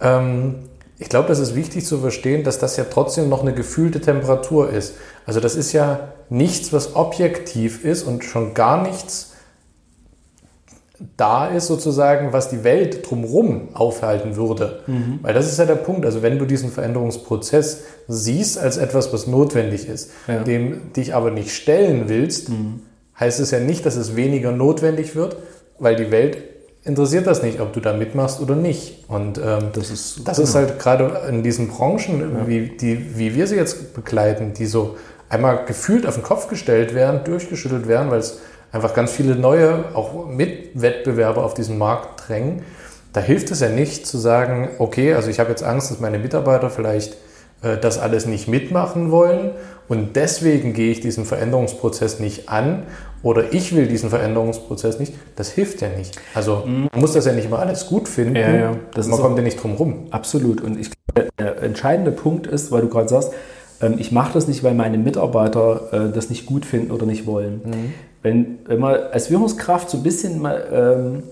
Ähm, 0.00 0.54
ich 1.00 1.08
glaube, 1.08 1.26
das 1.26 1.40
ist 1.40 1.56
wichtig 1.56 1.84
zu 1.84 1.98
verstehen, 1.98 2.44
dass 2.44 2.60
das 2.60 2.76
ja 2.76 2.84
trotzdem 2.88 3.28
noch 3.28 3.40
eine 3.40 3.54
gefühlte 3.54 4.00
Temperatur 4.00 4.70
ist. 4.70 4.94
Also 5.26 5.40
das 5.40 5.56
ist 5.56 5.72
ja 5.72 6.12
nichts, 6.28 6.72
was 6.72 6.94
objektiv 6.94 7.84
ist 7.84 8.04
und 8.04 8.22
schon 8.22 8.54
gar 8.54 8.82
nichts, 8.82 9.29
da 11.16 11.46
ist 11.46 11.66
sozusagen, 11.66 12.32
was 12.32 12.50
die 12.50 12.62
Welt 12.62 13.08
drumherum 13.08 13.68
aufhalten 13.74 14.36
würde. 14.36 14.80
Mhm. 14.86 15.20
Weil 15.22 15.32
das 15.32 15.46
ist 15.46 15.58
ja 15.58 15.64
der 15.64 15.76
Punkt. 15.76 16.04
Also 16.04 16.22
wenn 16.22 16.38
du 16.38 16.44
diesen 16.44 16.70
Veränderungsprozess 16.70 17.84
siehst 18.06 18.58
als 18.58 18.76
etwas, 18.76 19.12
was 19.12 19.26
notwendig 19.26 19.88
ist, 19.88 20.10
ja. 20.28 20.42
dem 20.42 20.92
dich 20.92 21.14
aber 21.14 21.30
nicht 21.30 21.52
stellen 21.52 22.04
willst, 22.08 22.50
mhm. 22.50 22.82
heißt 23.18 23.40
es 23.40 23.50
ja 23.50 23.60
nicht, 23.60 23.86
dass 23.86 23.96
es 23.96 24.14
weniger 24.14 24.52
notwendig 24.52 25.16
wird, 25.16 25.36
weil 25.78 25.96
die 25.96 26.10
Welt 26.10 26.36
interessiert 26.84 27.26
das 27.26 27.42
nicht, 27.42 27.60
ob 27.60 27.72
du 27.72 27.80
da 27.80 27.94
mitmachst 27.94 28.40
oder 28.40 28.56
nicht. 28.56 29.04
Und 29.08 29.38
ähm, 29.38 29.70
das, 29.72 29.90
ist, 29.90 30.28
das 30.28 30.36
genau. 30.36 30.48
ist 30.48 30.54
halt 30.54 30.78
gerade 30.78 31.22
in 31.28 31.42
diesen 31.42 31.68
Branchen, 31.68 32.20
ja. 32.20 32.46
wie, 32.46 32.68
die, 32.68 33.18
wie 33.18 33.34
wir 33.34 33.46
sie 33.46 33.56
jetzt 33.56 33.94
begleiten, 33.94 34.52
die 34.54 34.66
so 34.66 34.96
einmal 35.28 35.64
gefühlt 35.64 36.06
auf 36.06 36.14
den 36.14 36.22
Kopf 36.22 36.48
gestellt 36.48 36.94
werden, 36.94 37.20
durchgeschüttelt 37.24 37.88
werden, 37.88 38.10
weil 38.10 38.18
es 38.18 38.40
einfach 38.72 38.94
ganz 38.94 39.12
viele 39.12 39.36
neue, 39.36 39.84
auch 39.94 40.26
Mitwettbewerber 40.26 41.44
auf 41.44 41.54
diesen 41.54 41.78
Markt 41.78 42.28
drängen. 42.28 42.62
Da 43.12 43.20
hilft 43.20 43.50
es 43.50 43.60
ja 43.60 43.68
nicht 43.68 44.06
zu 44.06 44.18
sagen, 44.18 44.68
okay, 44.78 45.14
also 45.14 45.30
ich 45.30 45.40
habe 45.40 45.50
jetzt 45.50 45.62
Angst, 45.62 45.90
dass 45.90 46.00
meine 46.00 46.18
Mitarbeiter 46.18 46.70
vielleicht 46.70 47.14
äh, 47.62 47.76
das 47.76 47.98
alles 47.98 48.26
nicht 48.26 48.46
mitmachen 48.48 49.10
wollen 49.10 49.50
und 49.88 50.14
deswegen 50.14 50.72
gehe 50.72 50.92
ich 50.92 51.00
diesen 51.00 51.24
Veränderungsprozess 51.24 52.20
nicht 52.20 52.48
an 52.48 52.84
oder 53.22 53.52
ich 53.52 53.74
will 53.74 53.86
diesen 53.86 54.08
Veränderungsprozess 54.08 55.00
nicht. 55.00 55.12
Das 55.34 55.50
hilft 55.50 55.82
ja 55.82 55.88
nicht. 55.88 56.16
Also 56.34 56.62
mhm. 56.64 56.88
man 56.92 57.00
muss 57.00 57.12
das 57.12 57.26
ja 57.26 57.32
nicht 57.32 57.46
immer 57.46 57.58
alles 57.58 57.86
gut 57.86 58.08
finden. 58.08 58.36
Ja, 58.36 58.54
ja. 58.54 58.76
man 58.94 59.20
kommt 59.20 59.36
ja 59.36 59.42
nicht 59.42 59.60
drum 59.60 59.74
rum. 59.74 60.06
Absolut. 60.10 60.60
Und 60.60 60.78
ich 60.78 60.90
glaube, 60.90 61.30
der 61.38 61.62
entscheidende 61.62 62.12
Punkt 62.12 62.46
ist, 62.46 62.70
weil 62.70 62.82
du 62.82 62.88
gerade 62.88 63.08
sagst, 63.08 63.32
ähm, 63.82 63.96
ich 63.98 64.12
mache 64.12 64.32
das 64.32 64.48
nicht, 64.48 64.62
weil 64.62 64.74
meine 64.74 64.96
Mitarbeiter 64.96 65.88
äh, 65.92 66.12
das 66.12 66.30
nicht 66.30 66.46
gut 66.46 66.64
finden 66.64 66.92
oder 66.92 67.04
nicht 67.04 67.26
wollen. 67.26 67.60
Mhm. 67.64 67.94
Wenn, 68.22 68.58
wenn 68.66 68.78
man 68.78 68.94
als 69.12 69.28
Führungskraft 69.28 69.88
so 69.90 69.98
ein 69.98 70.02
bisschen 70.02 70.40
mal 70.40 70.66
ähm, 70.72 71.22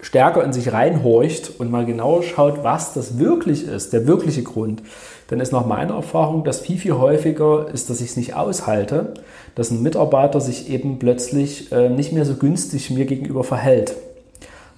stärker 0.00 0.44
in 0.44 0.52
sich 0.52 0.72
reinhorcht 0.72 1.52
und 1.58 1.70
mal 1.70 1.86
genauer 1.86 2.22
schaut, 2.22 2.62
was 2.62 2.92
das 2.92 3.18
wirklich 3.18 3.66
ist, 3.66 3.92
der 3.92 4.06
wirkliche 4.06 4.42
Grund, 4.42 4.82
dann 5.28 5.40
ist 5.40 5.52
nach 5.52 5.64
meiner 5.64 5.94
Erfahrung, 5.94 6.44
dass 6.44 6.60
viel, 6.60 6.76
viel 6.76 6.94
häufiger 6.94 7.68
ist, 7.72 7.88
dass 7.88 8.00
ich 8.00 8.10
es 8.10 8.16
nicht 8.16 8.34
aushalte, 8.34 9.14
dass 9.54 9.70
ein 9.70 9.82
Mitarbeiter 9.82 10.40
sich 10.40 10.68
eben 10.70 10.98
plötzlich 10.98 11.72
äh, 11.72 11.88
nicht 11.88 12.12
mehr 12.12 12.24
so 12.24 12.34
günstig 12.34 12.90
mir 12.90 13.06
gegenüber 13.06 13.42
verhält. 13.44 13.94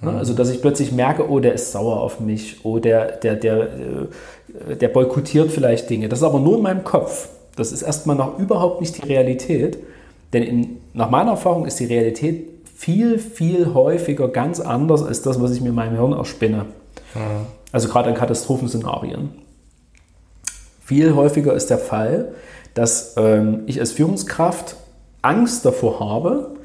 Ne? 0.00 0.12
Also, 0.12 0.34
dass 0.34 0.50
ich 0.50 0.60
plötzlich 0.60 0.92
merke, 0.92 1.28
oh, 1.28 1.40
der 1.40 1.54
ist 1.54 1.72
sauer 1.72 2.00
auf 2.00 2.20
mich, 2.20 2.64
oh, 2.64 2.78
der, 2.78 3.12
der, 3.12 3.36
der, 3.36 3.62
äh, 4.68 4.76
der 4.76 4.88
boykottiert 4.88 5.50
vielleicht 5.50 5.90
Dinge. 5.90 6.08
Das 6.08 6.20
ist 6.20 6.24
aber 6.24 6.40
nur 6.40 6.56
in 6.56 6.62
meinem 6.62 6.84
Kopf. 6.84 7.28
Das 7.56 7.72
ist 7.72 7.82
erstmal 7.82 8.16
noch 8.16 8.38
überhaupt 8.38 8.80
nicht 8.80 9.02
die 9.02 9.06
Realität. 9.06 9.78
Denn 10.32 10.42
in, 10.42 10.76
nach 10.94 11.10
meiner 11.10 11.32
Erfahrung 11.32 11.66
ist 11.66 11.78
die 11.80 11.86
Realität 11.86 12.48
viel, 12.74 13.18
viel 13.18 13.74
häufiger 13.74 14.28
ganz 14.28 14.60
anders 14.60 15.02
als 15.02 15.22
das, 15.22 15.40
was 15.40 15.52
ich 15.52 15.60
mir 15.60 15.70
in 15.70 15.74
meinem 15.74 15.96
Hirn 15.96 16.12
erspinne. 16.12 16.66
Mhm. 17.14 17.46
Also 17.72 17.88
gerade 17.88 18.10
in 18.10 18.16
Katastrophenszenarien. 18.16 19.30
Viel 20.84 21.14
häufiger 21.14 21.54
ist 21.54 21.70
der 21.70 21.78
Fall, 21.78 22.34
dass 22.74 23.14
ähm, 23.16 23.62
ich 23.66 23.80
als 23.80 23.92
Führungskraft 23.92 24.76
Angst 25.22 25.64
davor 25.64 26.00
habe, 26.00 26.56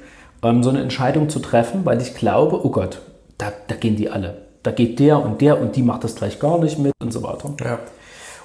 ähm, 0.43 0.61
so 0.61 0.69
eine 0.69 0.81
Entscheidung 0.81 1.29
zu 1.29 1.39
treffen, 1.39 1.85
weil 1.85 2.01
ich 2.01 2.15
glaube, 2.15 2.65
oh 2.65 2.69
Gott, 2.69 3.01
da, 3.37 3.51
da 3.67 3.75
gehen 3.75 3.95
die 3.95 4.09
alle. 4.09 4.41
Da 4.61 4.71
geht 4.71 4.99
der 4.99 5.23
und 5.23 5.41
der 5.41 5.59
und 5.59 5.75
die 5.75 5.83
macht 5.83 6.03
das 6.03 6.15
gleich 6.15 6.39
gar 6.39 6.59
nicht 6.59 6.77
mit 6.77 6.91
und 7.01 7.13
so 7.13 7.23
weiter. 7.23 7.55
Ja. 7.63 7.79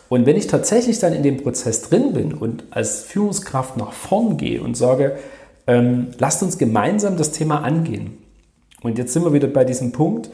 Und 0.09 0.27
wenn 0.27 0.37
ich 0.37 0.47
tatsächlich 0.47 0.99
dann 1.01 1.13
in 1.13 1.23
dem 1.23 1.39
Prozess 1.39 1.83
drin 1.83 2.13
bin 2.13 2.33
und 2.33 2.65
als 2.71 3.03
Führungskraft 3.03 3.77
nach 3.77 3.93
vorn 3.93 4.37
gehe 4.37 4.63
und 4.63 4.77
sage, 4.77 5.17
ähm, 5.67 6.09
lasst 6.19 6.43
uns 6.43 6.59
gemeinsam 6.59 7.17
das 7.17 7.33
Thema 7.33 7.63
angehen. 7.63 8.19
Und 8.83 8.99
jetzt 8.99 9.13
sind 9.13 9.25
wir 9.25 9.33
wieder 9.33 9.49
bei 9.49 9.65
diesem 9.65 9.93
Punkt. 9.93 10.31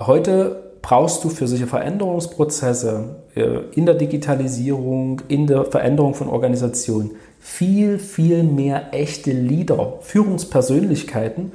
Heute 0.00 0.74
brauchst 0.80 1.24
du 1.24 1.28
für 1.28 1.48
solche 1.48 1.66
Veränderungsprozesse 1.66 3.16
äh, 3.34 3.60
in 3.74 3.86
der 3.86 3.94
Digitalisierung, 3.94 5.22
in 5.28 5.46
der 5.46 5.64
Veränderung 5.64 6.14
von 6.14 6.28
Organisationen 6.28 7.12
viel, 7.40 7.98
viel 7.98 8.42
mehr 8.42 8.92
echte 8.92 9.32
Leader, 9.32 9.98
Führungspersönlichkeiten, 10.02 11.52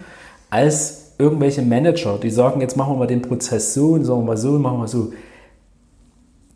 als 0.49 1.13
irgendwelche 1.19 1.61
Manager, 1.61 2.17
die 2.17 2.31
sagen, 2.31 2.61
jetzt 2.61 2.75
machen 2.75 2.93
wir 2.93 2.99
mal 2.99 3.07
den 3.07 3.21
Prozess 3.21 3.73
so 3.73 4.01
sagen 4.03 4.21
wir 4.21 4.25
mal 4.25 4.37
so 4.37 4.51
machen 4.53 4.79
wir 4.79 4.87
so. 4.87 5.13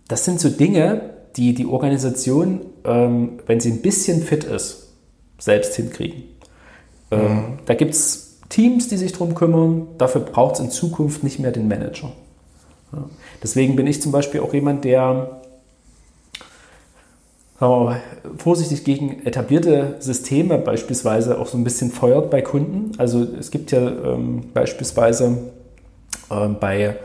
Das 0.08 0.26
sind 0.26 0.40
so 0.40 0.50
Dinge, 0.50 1.12
die 1.36 1.54
die 1.54 1.66
Organisation, 1.66 2.62
ähm, 2.86 3.40
wenn 3.46 3.60
sie 3.60 3.72
ein 3.72 3.82
bisschen 3.82 4.22
fit 4.22 4.44
ist, 4.44 4.94
selbst 5.38 5.76
hinkriegen. 5.76 6.24
Ähm, 7.14 7.36
mhm. 7.36 7.44
Da 7.66 7.74
gibt 7.74 7.94
es 7.94 8.40
Teams, 8.50 8.88
die 8.88 8.98
sich 8.98 9.12
darum 9.14 9.36
kümmern. 9.36 9.88
Dafür 9.98 10.22
braucht 10.22 10.56
es 10.56 10.60
in 10.62 10.70
Zukunft 10.70 11.24
nicht 11.24 11.40
mehr 11.40 11.52
den 11.52 11.68
Manager. 11.68 12.12
Ja. 12.92 13.04
Deswegen 13.42 13.76
bin 13.76 13.88
ich 13.88 14.02
zum 14.02 14.12
Beispiel 14.12 14.42
auch 14.42 14.54
jemand, 14.54 14.86
der 14.86 15.42
mal, 17.60 17.96
vorsichtig 18.38 18.84
gegen 18.84 19.26
etablierte 19.26 19.96
Systeme 20.00 20.58
beispielsweise 20.58 21.40
auch 21.40 21.48
so 21.48 21.58
ein 21.58 21.64
bisschen 21.64 21.92
feuert 21.92 22.30
bei 22.30 22.42
Kunden. 22.42 22.92
Also 22.98 23.24
es 23.24 23.52
gibt 23.52 23.72
ja 23.72 23.88
ähm, 23.88 24.52
beispielsweise 24.54 25.38
ähm, 26.30 26.58
bei 26.60 26.96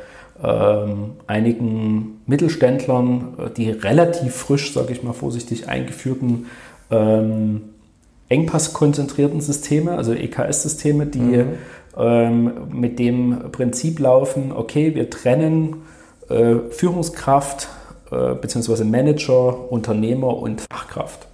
ähm, 0.43 1.13
einigen 1.27 2.21
Mittelständlern, 2.27 3.35
äh, 3.39 3.51
die 3.51 3.71
relativ 3.71 4.35
frisch, 4.35 4.73
sage 4.73 4.93
ich 4.93 5.03
mal 5.03 5.13
vorsichtig, 5.13 5.69
eingeführten 5.69 6.47
ähm, 6.91 7.63
engpasskonzentrierten 8.29 9.41
Systeme, 9.41 9.93
also 9.93 10.13
EKS-Systeme, 10.13 11.07
die 11.07 11.19
mhm. 11.19 11.47
ähm, 11.97 12.53
mit 12.71 12.99
dem 12.99 13.51
Prinzip 13.53 13.99
laufen, 13.99 14.53
okay, 14.53 14.95
wir 14.95 15.11
trennen 15.11 15.83
äh, 16.29 16.57
Führungskraft 16.71 17.69
äh, 18.11 18.35
bzw. 18.35 18.85
Manager, 18.85 19.71
Unternehmer 19.73 20.37
und 20.37 20.63
Fachkraft. 20.71 21.27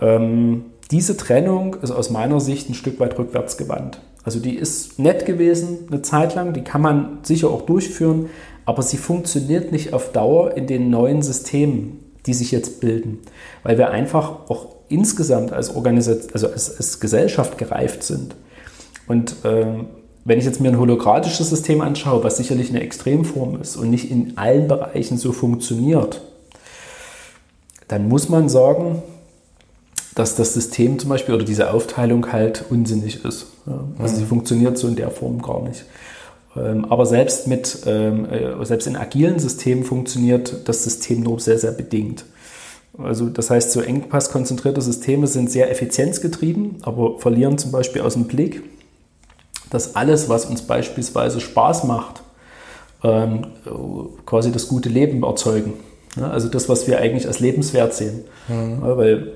Ähm, 0.00 0.66
diese 0.90 1.16
Trennung 1.16 1.76
ist 1.82 1.90
aus 1.90 2.10
meiner 2.10 2.40
Sicht 2.40 2.68
ein 2.68 2.74
Stück 2.74 3.00
weit 3.00 3.18
rückwärts 3.18 3.56
gewandt. 3.56 4.00
Also 4.22 4.40
die 4.40 4.54
ist 4.54 4.98
nett 4.98 5.26
gewesen 5.26 5.86
eine 5.90 6.02
Zeit 6.02 6.34
lang, 6.34 6.52
die 6.52 6.62
kann 6.62 6.80
man 6.80 7.18
sicher 7.22 7.48
auch 7.48 7.62
durchführen, 7.62 8.30
aber 8.64 8.82
sie 8.82 8.96
funktioniert 8.96 9.72
nicht 9.72 9.92
auf 9.92 10.12
Dauer 10.12 10.56
in 10.56 10.66
den 10.66 10.88
neuen 10.88 11.22
Systemen, 11.22 12.00
die 12.26 12.34
sich 12.34 12.50
jetzt 12.50 12.80
bilden, 12.80 13.18
weil 13.62 13.76
wir 13.76 13.90
einfach 13.90 14.48
auch 14.48 14.74
insgesamt 14.94 15.52
als 15.52 15.70
also 15.70 16.48
als, 16.48 16.76
als 16.76 17.00
Gesellschaft 17.00 17.58
gereift 17.58 18.02
sind. 18.02 18.34
Und 19.06 19.36
ähm, 19.44 19.86
wenn 20.24 20.38
ich 20.38 20.44
jetzt 20.46 20.60
mir 20.60 20.68
ein 20.68 20.78
holokratisches 20.78 21.50
System 21.50 21.82
anschaue, 21.82 22.24
was 22.24 22.38
sicherlich 22.38 22.70
eine 22.70 22.80
Extremform 22.80 23.60
ist 23.60 23.76
und 23.76 23.90
nicht 23.90 24.10
in 24.10 24.38
allen 24.38 24.68
Bereichen 24.68 25.18
so 25.18 25.32
funktioniert, 25.32 26.22
dann 27.88 28.08
muss 28.08 28.30
man 28.30 28.48
sagen, 28.48 29.02
dass 30.14 30.36
das 30.36 30.54
System 30.54 30.98
zum 30.98 31.10
Beispiel 31.10 31.34
oder 31.34 31.44
diese 31.44 31.72
Aufteilung 31.72 32.32
halt 32.32 32.64
unsinnig 32.70 33.24
ist. 33.24 33.46
Also 33.98 34.14
mhm. 34.14 34.18
sie 34.18 34.24
funktioniert 34.24 34.78
so 34.78 34.88
in 34.88 34.96
der 34.96 35.10
Form 35.10 35.42
gar 35.42 35.62
nicht. 35.62 35.84
Ähm, 36.56 36.86
aber 36.86 37.04
selbst 37.04 37.46
mit, 37.46 37.80
ähm, 37.86 38.26
äh, 38.30 38.64
selbst 38.64 38.86
in 38.86 38.96
agilen 38.96 39.38
Systemen 39.38 39.84
funktioniert 39.84 40.68
das 40.68 40.84
System 40.84 41.20
nur 41.20 41.40
sehr, 41.40 41.58
sehr 41.58 41.72
bedingt. 41.72 42.24
Also 42.98 43.28
das 43.28 43.50
heißt, 43.50 43.72
so 43.72 43.80
engpasskonzentrierte 43.80 44.80
Systeme 44.80 45.26
sind 45.26 45.50
sehr 45.50 45.70
effizienzgetrieben, 45.70 46.76
aber 46.82 47.18
verlieren 47.18 47.58
zum 47.58 47.72
Beispiel 47.72 48.02
aus 48.02 48.14
dem 48.14 48.24
Blick, 48.24 48.62
dass 49.70 49.96
alles, 49.96 50.28
was 50.28 50.46
uns 50.46 50.62
beispielsweise 50.62 51.40
Spaß 51.40 51.84
macht, 51.84 52.22
ähm, 53.02 53.46
quasi 54.24 54.52
das 54.52 54.68
gute 54.68 54.88
Leben 54.88 55.24
erzeugen. 55.24 55.74
Also 56.20 56.48
das, 56.48 56.68
was 56.68 56.86
wir 56.86 56.98
eigentlich 56.98 57.26
als 57.26 57.40
lebenswert 57.40 57.92
sehen. 57.92 58.24
Mhm. 58.46 58.82
weil, 58.82 59.32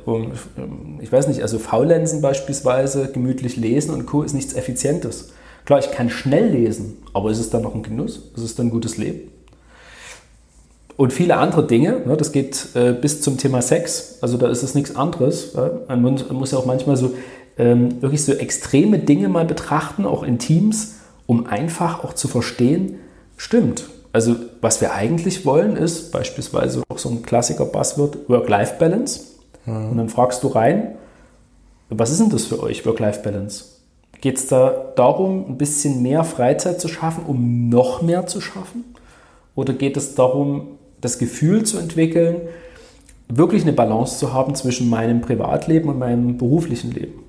ich 1.00 1.10
weiß 1.10 1.26
nicht, 1.26 1.42
also 1.42 1.58
Faulenzen 1.58 2.20
beispielsweise, 2.20 3.10
gemütlich 3.10 3.56
lesen 3.56 3.92
und 3.92 4.06
Co. 4.06 4.22
ist 4.22 4.34
nichts 4.34 4.52
Effizientes. 4.54 5.32
Klar, 5.64 5.80
ich 5.80 5.90
kann 5.90 6.08
schnell 6.08 6.50
lesen, 6.50 6.98
aber 7.12 7.30
ist 7.30 7.40
es 7.40 7.50
dann 7.50 7.62
noch 7.62 7.74
ein 7.74 7.82
Genuss? 7.82 8.30
Ist 8.36 8.44
es 8.44 8.54
dann 8.54 8.66
ein 8.66 8.70
gutes 8.70 8.96
Leben? 8.96 9.30
Und 10.98 11.12
viele 11.12 11.36
andere 11.36 11.64
Dinge, 11.64 12.02
ne, 12.06 12.16
das 12.16 12.32
geht 12.32 12.70
äh, 12.74 12.92
bis 12.92 13.22
zum 13.22 13.38
Thema 13.38 13.62
Sex, 13.62 14.18
also 14.20 14.36
da 14.36 14.48
ist 14.48 14.64
es 14.64 14.74
nichts 14.74 14.96
anderes. 14.96 15.56
Man 15.86 16.02
muss 16.02 16.50
ja 16.50 16.58
auch 16.58 16.66
manchmal 16.66 16.96
so 16.96 17.14
ähm, 17.56 18.02
wirklich 18.02 18.24
so 18.24 18.32
extreme 18.32 18.98
Dinge 18.98 19.28
mal 19.28 19.44
betrachten, 19.44 20.04
auch 20.04 20.24
in 20.24 20.40
Teams, 20.40 20.96
um 21.26 21.46
einfach 21.46 22.02
auch 22.02 22.14
zu 22.14 22.26
verstehen, 22.26 22.96
stimmt. 23.36 23.84
Also 24.12 24.34
was 24.60 24.80
wir 24.80 24.92
eigentlich 24.92 25.46
wollen 25.46 25.76
ist 25.76 26.10
beispielsweise 26.10 26.82
auch 26.88 26.98
so 26.98 27.10
ein 27.10 27.22
Klassiker 27.22 27.66
Buzzword 27.66 28.28
Work-Life-Balance. 28.28 29.20
Mhm. 29.66 29.90
Und 29.90 29.96
dann 29.98 30.08
fragst 30.08 30.42
du 30.42 30.48
rein, 30.48 30.96
was 31.90 32.10
ist 32.10 32.20
denn 32.20 32.30
das 32.30 32.46
für 32.46 32.60
euch, 32.60 32.84
Work-Life-Balance? 32.84 33.66
Geht 34.20 34.38
es 34.38 34.48
da 34.48 34.92
darum, 34.96 35.44
ein 35.48 35.58
bisschen 35.58 36.02
mehr 36.02 36.24
Freizeit 36.24 36.80
zu 36.80 36.88
schaffen, 36.88 37.22
um 37.24 37.68
noch 37.68 38.02
mehr 38.02 38.26
zu 38.26 38.40
schaffen? 38.40 38.96
Oder 39.54 39.74
geht 39.74 39.96
es 39.96 40.16
darum, 40.16 40.77
das 41.00 41.18
Gefühl 41.18 41.64
zu 41.64 41.78
entwickeln, 41.78 42.40
wirklich 43.28 43.62
eine 43.62 43.72
Balance 43.72 44.18
zu 44.18 44.32
haben 44.32 44.54
zwischen 44.54 44.88
meinem 44.88 45.20
Privatleben 45.20 45.88
und 45.88 45.98
meinem 45.98 46.38
beruflichen 46.38 46.92
Leben? 46.92 47.24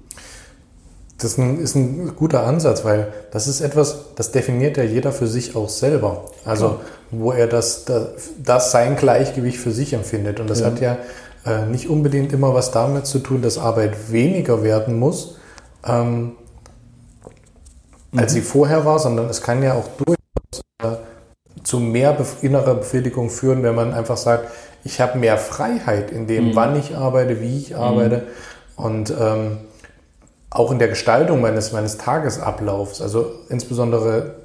Das 1.17 1.37
ist 1.37 1.75
ein 1.75 2.15
guter 2.15 2.45
Ansatz, 2.45 2.85
weil 2.85 3.07
das 3.31 3.47
ist 3.49 3.59
etwas, 3.59 4.13
das 4.15 4.31
definiert 4.31 4.77
ja 4.77 4.83
jeder 4.83 5.11
für 5.11 5.27
sich 5.27 5.53
auch 5.53 5.67
selber. 5.67 6.25
Also, 6.45 6.79
wo 7.11 7.33
er 7.33 7.47
das, 7.47 7.85
das, 7.85 8.71
sein 8.71 8.95
Gleichgewicht 8.95 9.57
für 9.57 9.71
sich 9.71 9.93
empfindet. 9.93 10.39
Und 10.39 10.49
das 10.49 10.61
ja. 10.61 10.67
hat 10.67 10.79
ja 10.79 10.97
äh, 11.45 11.65
nicht 11.65 11.89
unbedingt 11.89 12.31
immer 12.31 12.53
was 12.53 12.71
damit 12.71 13.05
zu 13.05 13.19
tun, 13.19 13.41
dass 13.41 13.57
Arbeit 13.57 14.11
weniger 14.11 14.63
werden 14.63 14.97
muss, 14.97 15.35
ähm, 15.85 16.33
mhm. 18.11 18.19
als 18.19 18.33
sie 18.33 18.41
vorher 18.41 18.85
war, 18.85 18.99
sondern 18.99 19.29
es 19.29 19.41
kann 19.41 19.61
ja 19.61 19.73
auch 19.73 19.87
durchaus 19.97 20.15
äh, 20.15 20.18
zu 21.69 21.79
mehr 21.79 22.17
innerer 22.41 22.75
Befriedigung 22.75 23.29
führen, 23.29 23.61
wenn 23.61 23.75
man 23.75 23.93
einfach 23.93 24.17
sagt, 24.17 24.49
ich 24.83 24.99
habe 24.99 25.19
mehr 25.19 25.37
Freiheit 25.37 26.11
in 26.11 26.25
dem, 26.25 26.49
mhm. 26.49 26.55
wann 26.55 26.79
ich 26.79 26.95
arbeite, 26.95 27.41
wie 27.41 27.59
ich 27.59 27.75
arbeite. 27.75 28.17
Mhm. 28.77 28.83
Und 28.83 29.13
ähm, 29.19 29.57
auch 30.49 30.71
in 30.71 30.79
der 30.79 30.87
Gestaltung 30.87 31.41
meines, 31.41 31.71
meines 31.71 31.97
Tagesablaufs, 31.97 33.01
also 33.01 33.31
insbesondere 33.49 34.35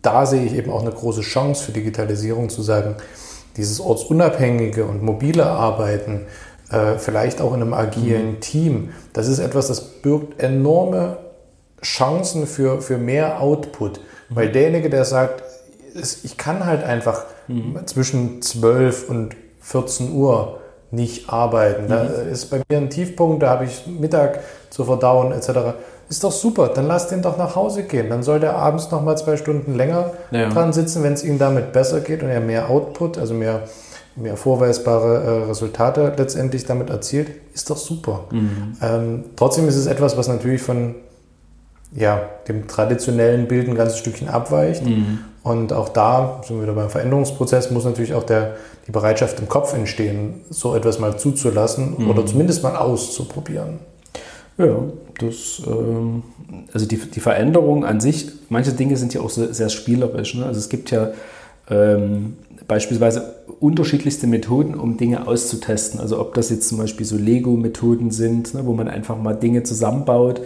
da 0.00 0.24
sehe 0.24 0.44
ich 0.44 0.54
eben 0.54 0.70
auch 0.70 0.80
eine 0.80 0.90
große 0.90 1.20
Chance 1.20 1.64
für 1.64 1.72
Digitalisierung 1.72 2.48
zu 2.48 2.62
sagen, 2.62 2.96
dieses 3.56 3.80
ortsunabhängige 3.80 4.84
und 4.84 5.02
mobile 5.02 5.46
Arbeiten, 5.46 6.26
äh, 6.70 6.96
vielleicht 6.96 7.42
auch 7.42 7.54
in 7.54 7.60
einem 7.60 7.74
agilen 7.74 8.32
mhm. 8.32 8.40
Team, 8.40 8.88
das 9.12 9.28
ist 9.28 9.38
etwas, 9.38 9.68
das 9.68 9.82
birgt 9.82 10.42
enorme 10.42 11.18
Chancen 11.82 12.46
für, 12.46 12.80
für 12.80 12.96
mehr 12.96 13.40
Output. 13.40 14.00
Mhm. 14.00 14.36
Weil 14.36 14.52
derjenige, 14.52 14.88
der 14.88 15.04
sagt, 15.04 15.43
ich 15.94 16.36
kann 16.36 16.66
halt 16.66 16.84
einfach 16.84 17.24
mhm. 17.48 17.78
zwischen 17.86 18.42
12 18.42 19.08
und 19.08 19.36
14 19.60 20.12
Uhr 20.12 20.60
nicht 20.90 21.30
arbeiten. 21.30 21.88
Da 21.88 22.04
mhm. 22.04 22.32
ist 22.32 22.46
bei 22.46 22.62
mir 22.68 22.78
ein 22.78 22.90
Tiefpunkt, 22.90 23.42
da 23.42 23.50
habe 23.50 23.64
ich 23.64 23.86
Mittag 23.86 24.40
zu 24.70 24.84
verdauen 24.84 25.32
etc. 25.32 25.76
Ist 26.08 26.22
doch 26.22 26.32
super, 26.32 26.68
dann 26.68 26.86
lass 26.86 27.08
den 27.08 27.22
doch 27.22 27.38
nach 27.38 27.56
Hause 27.56 27.84
gehen. 27.84 28.10
Dann 28.10 28.22
soll 28.22 28.40
der 28.40 28.56
abends 28.56 28.90
noch 28.90 29.02
mal 29.02 29.16
zwei 29.16 29.36
Stunden 29.36 29.74
länger 29.74 30.12
ja. 30.30 30.48
dran 30.50 30.72
sitzen, 30.72 31.02
wenn 31.02 31.14
es 31.14 31.24
ihm 31.24 31.38
damit 31.38 31.72
besser 31.72 32.00
geht 32.00 32.22
und 32.22 32.28
er 32.28 32.40
mehr 32.40 32.68
Output, 32.70 33.18
also 33.18 33.34
mehr, 33.34 33.62
mehr 34.14 34.36
vorweisbare 34.36 35.24
äh, 35.24 35.48
Resultate 35.48 36.12
letztendlich 36.16 36.66
damit 36.66 36.90
erzielt. 36.90 37.30
Ist 37.54 37.70
doch 37.70 37.78
super. 37.78 38.24
Mhm. 38.30 38.76
Ähm, 38.82 39.24
trotzdem 39.36 39.66
ist 39.66 39.76
es 39.76 39.86
etwas, 39.86 40.16
was 40.16 40.28
natürlich 40.28 40.62
von 40.62 40.94
ja, 41.92 42.28
dem 42.48 42.66
traditionellen 42.66 43.46
Bild 43.46 43.68
ein 43.68 43.74
ganzes 43.74 43.98
Stückchen 43.98 44.28
abweicht. 44.28 44.84
Mhm. 44.84 45.20
Und 45.44 45.74
auch 45.74 45.90
da 45.90 46.40
sind 46.42 46.56
wir 46.56 46.62
wieder 46.62 46.72
beim 46.72 46.88
Veränderungsprozess, 46.88 47.70
muss 47.70 47.84
natürlich 47.84 48.14
auch 48.14 48.24
der, 48.24 48.56
die 48.86 48.92
Bereitschaft 48.92 49.38
im 49.38 49.48
Kopf 49.48 49.74
entstehen, 49.74 50.40
so 50.48 50.74
etwas 50.74 50.98
mal 50.98 51.18
zuzulassen 51.18 51.96
mhm. 51.98 52.10
oder 52.10 52.24
zumindest 52.24 52.62
mal 52.62 52.76
auszuprobieren. 52.76 53.78
Ja, 54.56 54.74
das, 55.20 55.62
ähm, 55.66 56.22
also 56.72 56.86
die, 56.86 56.96
die 56.96 57.20
Veränderung 57.20 57.84
an 57.84 58.00
sich, 58.00 58.28
manche 58.48 58.72
Dinge 58.72 58.96
sind 58.96 59.12
ja 59.12 59.20
auch 59.20 59.28
sehr, 59.28 59.52
sehr 59.52 59.68
spielerisch. 59.68 60.34
Ne? 60.34 60.46
Also 60.46 60.58
es 60.58 60.70
gibt 60.70 60.90
ja 60.90 61.10
ähm, 61.68 62.38
beispielsweise 62.66 63.34
unterschiedlichste 63.60 64.26
Methoden, 64.26 64.74
um 64.74 64.96
Dinge 64.96 65.26
auszutesten. 65.26 66.00
Also 66.00 66.20
ob 66.20 66.32
das 66.32 66.48
jetzt 66.48 66.68
zum 66.68 66.78
Beispiel 66.78 67.04
so 67.04 67.16
Lego-Methoden 67.16 68.10
sind, 68.10 68.54
ne, 68.54 68.64
wo 68.64 68.72
man 68.72 68.88
einfach 68.88 69.18
mal 69.18 69.34
Dinge 69.34 69.62
zusammenbaut 69.62 70.40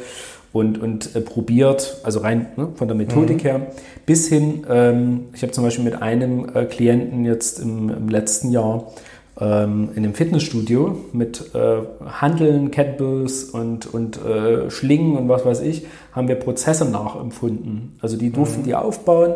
und, 0.53 0.79
und 0.81 1.15
äh, 1.15 1.21
probiert, 1.21 1.99
also 2.03 2.21
rein 2.21 2.47
ne, 2.57 2.69
von 2.75 2.89
der 2.89 2.97
Methodik 2.97 3.39
mhm. 3.39 3.49
her, 3.49 3.67
bis 4.07 4.29
hin, 4.29 4.67
ähm, 4.69 5.27
ich 5.35 5.43
habe 5.43 5.53
zum 5.53 5.65
Beispiel 5.65 5.85
mit 5.85 6.01
einem 6.01 6.49
äh, 6.55 6.65
Klienten 6.65 7.25
jetzt 7.25 7.61
im, 7.61 7.91
im 7.91 8.09
letzten 8.09 8.51
Jahr 8.51 8.91
ähm, 9.41 9.91
in 9.95 10.05
einem 10.05 10.15
Fitnessstudio 10.15 10.97
mit 11.13 11.55
äh, 11.55 11.79
Handeln, 12.21 12.71
Kettlebells 12.71 13.45
und, 13.45 13.93
und 13.93 14.25
äh, 14.25 14.71
Schlingen 14.71 15.17
und 15.17 15.29
was 15.29 15.45
weiß 15.45 15.61
ich, 15.61 15.87
haben 16.13 16.29
wir 16.29 16.37
Prozesse 16.37 16.91
nachempfunden. 16.91 17.97
Also 18.01 18.17
die 18.17 18.31
durften 18.31 18.61
mhm. 18.61 18.65
die 18.65 18.75
aufbauen 18.75 19.35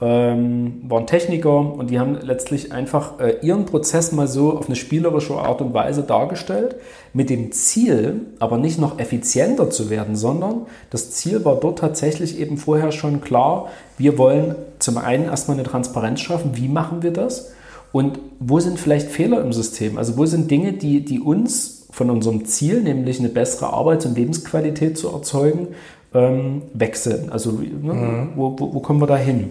ähm, 0.00 0.82
waren 0.88 1.06
Techniker 1.06 1.74
und 1.74 1.90
die 1.90 2.00
haben 2.00 2.18
letztlich 2.22 2.72
einfach 2.72 3.20
äh, 3.20 3.36
ihren 3.42 3.66
Prozess 3.66 4.12
mal 4.12 4.26
so 4.26 4.56
auf 4.56 4.66
eine 4.66 4.76
spielerische 4.76 5.34
Art 5.34 5.60
und 5.60 5.74
Weise 5.74 6.02
dargestellt, 6.02 6.76
mit 7.12 7.28
dem 7.28 7.52
Ziel, 7.52 8.20
aber 8.38 8.56
nicht 8.56 8.78
noch 8.78 8.98
effizienter 8.98 9.68
zu 9.68 9.90
werden, 9.90 10.16
sondern 10.16 10.66
das 10.90 11.10
Ziel 11.10 11.44
war 11.44 11.56
dort 11.56 11.80
tatsächlich 11.80 12.38
eben 12.38 12.56
vorher 12.56 12.92
schon 12.92 13.20
klar, 13.20 13.68
wir 13.98 14.16
wollen 14.16 14.54
zum 14.78 14.96
einen 14.96 15.24
erstmal 15.24 15.58
eine 15.58 15.66
Transparenz 15.66 16.20
schaffen, 16.20 16.52
wie 16.54 16.68
machen 16.68 17.02
wir 17.02 17.12
das 17.12 17.52
und 17.92 18.20
wo 18.38 18.58
sind 18.58 18.78
vielleicht 18.78 19.08
Fehler 19.08 19.42
im 19.42 19.52
System, 19.52 19.98
also 19.98 20.16
wo 20.16 20.24
sind 20.24 20.50
Dinge, 20.50 20.72
die, 20.72 21.04
die 21.04 21.20
uns 21.20 21.88
von 21.90 22.08
unserem 22.08 22.46
Ziel, 22.46 22.82
nämlich 22.82 23.18
eine 23.18 23.28
bessere 23.28 23.72
Arbeits- 23.72 24.06
und 24.06 24.16
Lebensqualität 24.16 24.96
zu 24.96 25.08
erzeugen, 25.08 25.68
ähm, 26.14 26.62
wechseln. 26.72 27.30
Also 27.30 27.52
ne, 27.52 27.92
mhm. 27.92 28.28
wo, 28.36 28.56
wo, 28.58 28.74
wo 28.74 28.80
kommen 28.80 29.00
wir 29.00 29.06
da 29.06 29.16
hin? 29.16 29.50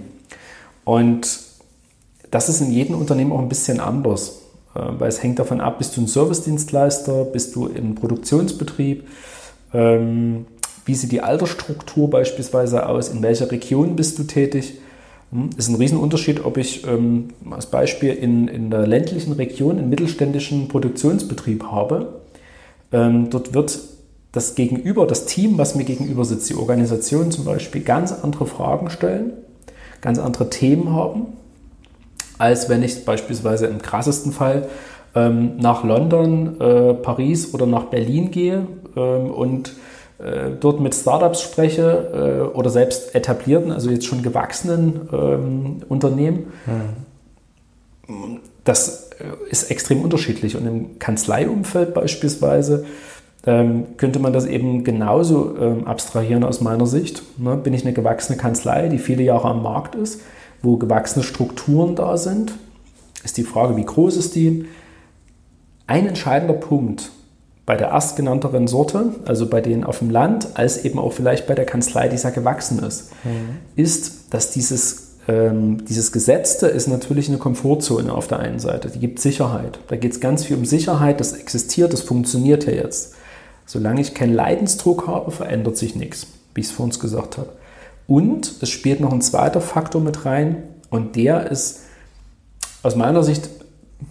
Und 0.90 1.40
das 2.32 2.50
ist 2.50 2.62
in 2.62 2.72
jedem 2.72 2.96
Unternehmen 2.96 3.32
auch 3.32 3.38
ein 3.38 3.48
bisschen 3.48 3.80
anders, 3.80 4.42
äh, 4.74 4.80
weil 4.98 5.10
es 5.10 5.22
hängt 5.22 5.38
davon 5.38 5.62
ab, 5.62 5.78
bist 5.78 5.96
du 5.96 6.02
ein 6.02 6.08
Servicedienstleister, 6.08 7.26
bist 7.26 7.56
du 7.56 7.68
im 7.68 7.94
Produktionsbetrieb, 7.94 9.08
ähm, 9.72 10.48
wie 10.86 10.96
sieht 10.96 11.12
die 11.12 11.22
Altersstruktur 11.22 12.10
beispielsweise 12.10 12.90
aus, 12.90 13.10
in 13.10 13.22
welcher 13.22 13.52
Region 13.52 13.96
bist 13.96 14.18
du 14.18 14.24
tätig. 14.24 14.80
Hm, 15.32 15.52
ist 15.56 15.68
ein 15.68 15.76
Riesenunterschied, 15.76 16.44
ob 16.44 16.58
ich 16.58 16.88
ähm, 16.88 17.28
als 17.52 17.68
Beispiel 17.68 18.16
in, 18.16 18.48
in 18.48 18.72
der 18.72 18.88
ländlichen 18.88 19.34
Region 19.34 19.78
einen 19.78 19.90
mittelständischen 19.90 20.70
Produktionsbetrieb 20.70 21.66
habe. 21.66 22.22
Ähm, 22.92 23.30
dort 23.30 23.54
wird 23.54 23.80
das 24.32 24.56
Gegenüber, 24.56 25.06
das 25.06 25.28
Team, 25.28 25.60
was 25.60 25.76
mir 25.76 25.84
gegenüber 25.84 26.26
sitzt, 26.26 26.50
die 26.50 26.56
Organisation 26.56 27.30
zum 27.30 27.46
Beispiel, 27.46 27.84
ganz 27.84 28.12
andere 28.12 28.48
Fragen 28.48 28.90
stellen 28.90 29.34
ganz 30.02 30.20
andere 30.20 30.50
Themen 30.50 30.94
haben, 30.94 31.28
als 32.38 32.70
wenn 32.70 32.84
ich 32.84 33.06
beispielsweise 33.06 33.68
im 33.68 33.82
krassesten 33.82 34.32
Fall 34.32 34.68
ähm, 35.16 35.58
nach 35.58 35.84
London, 35.84 36.60
äh, 36.60 36.94
Paris 36.94 37.54
oder 37.54 37.66
nach 37.66 37.86
Berlin 37.86 38.32
gehe 38.32 38.68
ähm, 38.96 39.32
und 39.32 39.74
äh, 40.20 40.52
dort 40.60 40.80
mit 40.80 40.94
Startups 40.96 41.42
spreche 41.42 42.50
äh, 42.54 42.58
oder 42.58 42.70
selbst 42.70 43.16
etablierten, 43.16 43.72
also 43.72 43.90
jetzt 43.90 44.06
schon 44.06 44.22
gewachsenen 44.22 45.10
ähm, 45.12 45.78
Unternehmen. 45.88 46.52
Hm. 48.06 48.40
Das 48.64 49.12
äh, 49.20 49.50
ist 49.50 49.72
extrem 49.72 50.02
unterschiedlich 50.02 50.56
und 50.56 50.66
im 50.66 51.00
Kanzleiumfeld 51.00 51.94
beispielsweise 51.94 52.86
könnte 53.98 54.20
man 54.20 54.34
das 54.34 54.46
eben 54.46 54.84
genauso 54.84 55.58
ähm, 55.58 55.88
abstrahieren 55.88 56.44
aus 56.44 56.62
meiner 56.62 56.88
Sicht. 56.88 57.24
Ne? 57.38 57.56
Bin 57.56 57.74
ich 57.74 57.84
eine 57.84 57.94
gewachsene 57.94 58.38
Kanzlei, 58.38 58.90
die 58.90 58.98
viele 58.98 59.24
Jahre 59.24 59.48
am 59.48 59.64
Markt 59.64 59.96
ist, 59.96 60.22
wo 60.62 60.78
gewachsene 60.78 61.24
Strukturen 61.24 61.96
da 61.96 62.18
sind, 62.18 62.54
ist 63.24 63.38
die 63.38 63.44
Frage, 63.44 63.76
wie 63.76 63.86
groß 63.86 64.18
ist 64.18 64.36
die? 64.36 64.66
Ein 65.88 66.08
entscheidender 66.08 66.54
Punkt 66.54 67.12
bei 67.66 67.76
der 67.76 67.90
erstgenannteren 67.90 68.68
Sorte, 68.68 69.14
also 69.26 69.48
bei 69.48 69.62
denen 69.62 69.84
auf 69.84 70.00
dem 70.00 70.10
Land, 70.10 70.50
als 70.56 70.86
eben 70.86 70.98
auch 70.98 71.14
vielleicht 71.14 71.48
bei 71.48 71.56
der 71.56 71.66
Kanzlei, 71.66 72.08
die 72.08 72.18
sehr 72.18 72.32
gewachsen 72.32 72.80
ist, 72.80 73.12
mhm. 73.24 73.58
ist, 73.76 74.34
dass 74.34 74.52
dieses, 74.52 75.18
ähm, 75.28 75.86
dieses 75.86 76.12
Gesetzte 76.12 76.68
ist 76.68 76.88
natürlich 76.88 77.30
eine 77.30 77.38
Komfortzone 77.38 78.12
auf 78.14 78.28
der 78.28 78.40
einen 78.40 78.60
Seite. 78.60 78.90
Die 78.90 79.00
gibt 79.00 79.20
Sicherheit. 79.20 79.80
Da 79.88 79.98
geht 79.98 80.14
es 80.14 80.20
ganz 80.20 80.46
viel 80.46 80.58
um 80.58 80.66
Sicherheit, 80.66 81.20
das 81.20 81.34
existiert, 81.34 81.94
das 81.94 82.02
funktioniert 82.02 82.66
ja 82.66 82.74
jetzt. 82.74 83.14
Solange 83.70 84.02
ich 84.02 84.16
keinen 84.16 84.34
Leidensdruck 84.34 85.06
habe, 85.06 85.30
verändert 85.30 85.78
sich 85.78 85.96
nichts, 85.96 86.26
wie 86.56 86.62
ich 86.62 86.66
es 86.66 86.72
vor 86.72 86.86
uns 86.86 87.00
gesagt 87.00 87.38
habe. 87.38 87.50
Und 88.08 88.64
es 88.64 88.70
spielt 88.72 89.00
noch 89.00 89.14
ein 89.14 89.22
zweiter 89.22 89.62
Faktor 89.62 90.02
mit 90.02 90.26
rein 90.26 90.64
und 90.90 91.16
der 91.16 91.52
ist 91.52 91.82
aus 92.82 92.96
meiner 92.96 93.22
Sicht 93.22 93.48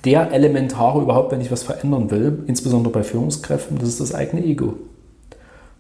der 0.05 0.31
elementare 0.31 1.03
überhaupt, 1.03 1.33
wenn 1.33 1.41
ich 1.41 1.51
was 1.51 1.65
verändern 1.65 2.13
will, 2.13 2.45
insbesondere 2.47 2.93
bei 2.93 3.03
Führungskräften, 3.03 3.81
das 3.81 3.89
ist 3.89 4.01
das 4.01 4.15
eigene 4.15 4.45
Ego. 4.45 4.75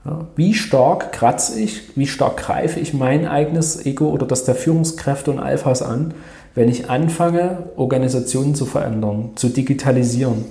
Ja, 0.04 0.26
wie 0.34 0.54
stark 0.54 1.12
kratze 1.12 1.60
ich, 1.60 1.96
wie 1.96 2.08
stark 2.08 2.36
greife 2.38 2.80
ich 2.80 2.94
mein 2.94 3.28
eigenes 3.28 3.86
Ego 3.86 4.08
oder 4.08 4.26
das 4.26 4.42
der 4.42 4.56
Führungskräfte 4.56 5.30
und 5.30 5.38
Alphas 5.38 5.82
an, 5.82 6.14
wenn 6.56 6.68
ich 6.68 6.90
anfange, 6.90 7.70
Organisationen 7.76 8.56
zu 8.56 8.66
verändern, 8.66 9.30
zu 9.36 9.50
digitalisieren. 9.50 10.46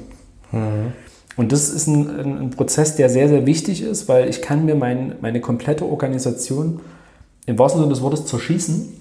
Mhm. 0.54 0.94
Und 1.38 1.52
das 1.52 1.70
ist 1.70 1.88
ein, 1.88 2.42
ein, 2.42 2.50
Prozess, 2.50 2.96
der 2.96 3.10
sehr, 3.10 3.30
sehr 3.30 3.46
wichtig 3.46 3.84
ist, 3.84 4.10
weil 4.10 4.28
ich 4.28 4.42
kann 4.42 4.66
mir 4.66 4.76
mein, 4.76 5.16
meine 5.22 5.40
komplette 5.40 5.86
Organisation 5.86 6.82
im 7.46 7.60
wahrsten 7.60 7.80
Sinne 7.80 7.94
des 7.94 8.02
Wortes 8.02 8.26
zerschießen, 8.26 8.92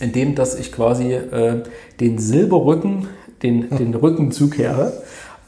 indem 0.00 0.36
dass 0.36 0.58
ich 0.58 0.70
quasi 0.70 1.12
äh, 1.12 1.62
den 1.98 2.18
Silberrücken, 2.18 3.08
den, 3.42 3.68
den 3.76 3.94
Rücken 3.94 4.30
zukehre. 4.30 5.02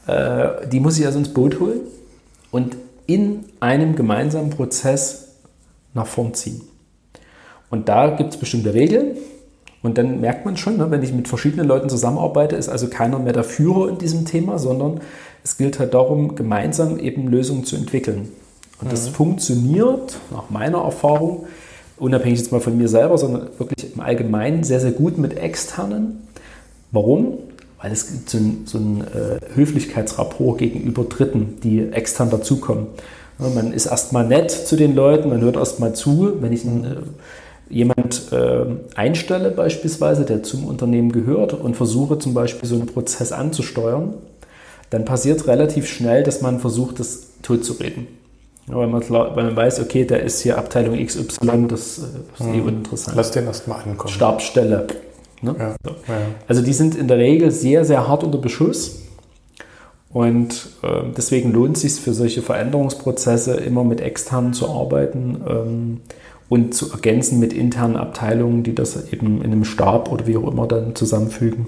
Äh, 0.07 0.67
die 0.67 0.81
muss 0.81 0.99
ich 0.99 1.05
also 1.05 1.19
ins 1.19 1.33
Boot 1.33 1.59
holen 1.61 1.79
und 2.51 2.75
in 3.05 3.45
einem 3.61 3.95
gemeinsamen 3.95 4.49
Prozess 4.49 5.37
nach 5.93 6.05
vorn 6.05 6.33
ziehen. 6.33 6.61
Und 7.69 7.87
da 7.87 8.09
gibt 8.15 8.33
es 8.33 8.39
bestimmte 8.39 8.73
Regeln. 8.73 9.17
Und 9.83 9.97
dann 9.97 10.21
merkt 10.21 10.45
man 10.45 10.57
schon, 10.57 10.77
ne, 10.77 10.89
wenn 10.89 11.03
ich 11.03 11.13
mit 11.13 11.27
verschiedenen 11.27 11.67
Leuten 11.67 11.89
zusammenarbeite, 11.89 12.55
ist 12.55 12.69
also 12.69 12.87
keiner 12.87 13.19
mehr 13.19 13.33
der 13.33 13.43
Führer 13.43 13.89
in 13.89 13.97
diesem 13.97 14.25
Thema, 14.25 14.57
sondern 14.57 15.01
es 15.43 15.57
gilt 15.57 15.79
halt 15.79 15.93
darum, 15.93 16.35
gemeinsam 16.35 16.99
eben 16.99 17.27
Lösungen 17.27 17.63
zu 17.63 17.75
entwickeln. 17.75 18.29
Und 18.81 18.87
mhm. 18.87 18.91
das 18.91 19.07
funktioniert 19.09 20.17
nach 20.31 20.49
meiner 20.49 20.79
Erfahrung, 20.79 21.45
unabhängig 21.97 22.39
jetzt 22.39 22.51
mal 22.51 22.61
von 22.61 22.77
mir 22.77 22.87
selber, 22.87 23.17
sondern 23.17 23.49
wirklich 23.57 23.93
im 23.93 24.01
Allgemeinen 24.01 24.63
sehr, 24.63 24.79
sehr 24.79 24.91
gut 24.91 25.17
mit 25.17 25.37
externen. 25.37 26.27
Warum? 26.91 27.37
Weil 27.81 27.91
es 27.91 28.07
gibt 28.11 28.29
so 28.29 28.37
ein, 28.37 28.63
so 28.65 28.77
ein 28.77 29.01
äh, 29.01 29.55
Höflichkeitsrapport 29.55 30.57
gegenüber 30.57 31.03
Dritten, 31.03 31.59
die 31.63 31.91
extern 31.91 32.29
dazukommen. 32.29 32.87
Ja, 33.39 33.49
man 33.49 33.71
ist 33.71 33.85
erstmal 33.85 34.27
nett 34.27 34.49
zu 34.49 34.75
den 34.75 34.95
Leuten, 34.95 35.29
man 35.29 35.41
hört 35.41 35.57
erstmal 35.57 35.93
zu. 35.93 36.41
Wenn 36.41 36.53
ich 36.53 36.65
einen, 36.65 36.83
äh, 36.83 36.95
jemand 37.69 38.31
äh, 38.31 38.65
einstelle 38.95 39.51
beispielsweise, 39.51 40.25
der 40.25 40.43
zum 40.43 40.65
Unternehmen 40.65 41.11
gehört 41.11 41.53
und 41.53 41.75
versuche 41.75 42.19
zum 42.19 42.33
Beispiel 42.33 42.67
so 42.67 42.75
einen 42.75 42.87
Prozess 42.87 43.31
anzusteuern, 43.31 44.13
dann 44.89 45.05
passiert 45.05 45.47
relativ 45.47 45.87
schnell, 45.87 46.23
dass 46.23 46.41
man 46.41 46.59
versucht, 46.59 46.99
das 46.99 47.27
totzureden. 47.41 48.07
weil, 48.67 48.87
man, 48.87 49.03
weil 49.09 49.43
man 49.43 49.55
weiß, 49.55 49.81
okay, 49.81 50.05
der 50.05 50.23
ist 50.23 50.41
hier 50.41 50.57
Abteilung 50.57 51.03
XY, 51.03 51.67
das 51.67 51.97
ist 51.97 52.05
eh 52.39 52.43
hm. 52.53 52.65
uninteressant. 52.65 53.17
Lass 53.17 53.31
den 53.31 53.45
erstmal 53.45 53.81
ankommen. 53.81 54.13
Stabsstelle. 54.13 54.87
Ne? 55.41 55.55
Ja. 55.57 55.75
So. 55.83 55.91
Ja. 56.07 56.17
Also 56.47 56.61
die 56.61 56.73
sind 56.73 56.95
in 56.95 57.07
der 57.07 57.17
Regel 57.17 57.51
sehr, 57.51 57.85
sehr 57.85 58.07
hart 58.07 58.23
unter 58.23 58.37
Beschuss. 58.37 59.03
Und 60.09 60.69
äh, 60.83 61.03
deswegen 61.15 61.51
lohnt 61.51 61.75
es 61.75 61.81
sich 61.81 62.01
für 62.01 62.13
solche 62.13 62.41
Veränderungsprozesse 62.41 63.55
immer 63.55 63.83
mit 63.83 64.01
externen 64.01 64.53
zu 64.53 64.69
arbeiten 64.69 65.41
ähm, 65.47 66.01
und 66.49 66.73
zu 66.73 66.91
ergänzen 66.91 67.39
mit 67.39 67.53
internen 67.53 67.97
Abteilungen, 67.97 68.63
die 68.63 68.75
das 68.75 69.11
eben 69.11 69.41
in 69.41 69.51
einem 69.51 69.65
Stab 69.65 70.11
oder 70.11 70.27
wie 70.27 70.37
auch 70.37 70.49
immer 70.49 70.67
dann 70.67 70.95
zusammenfügen 70.95 71.67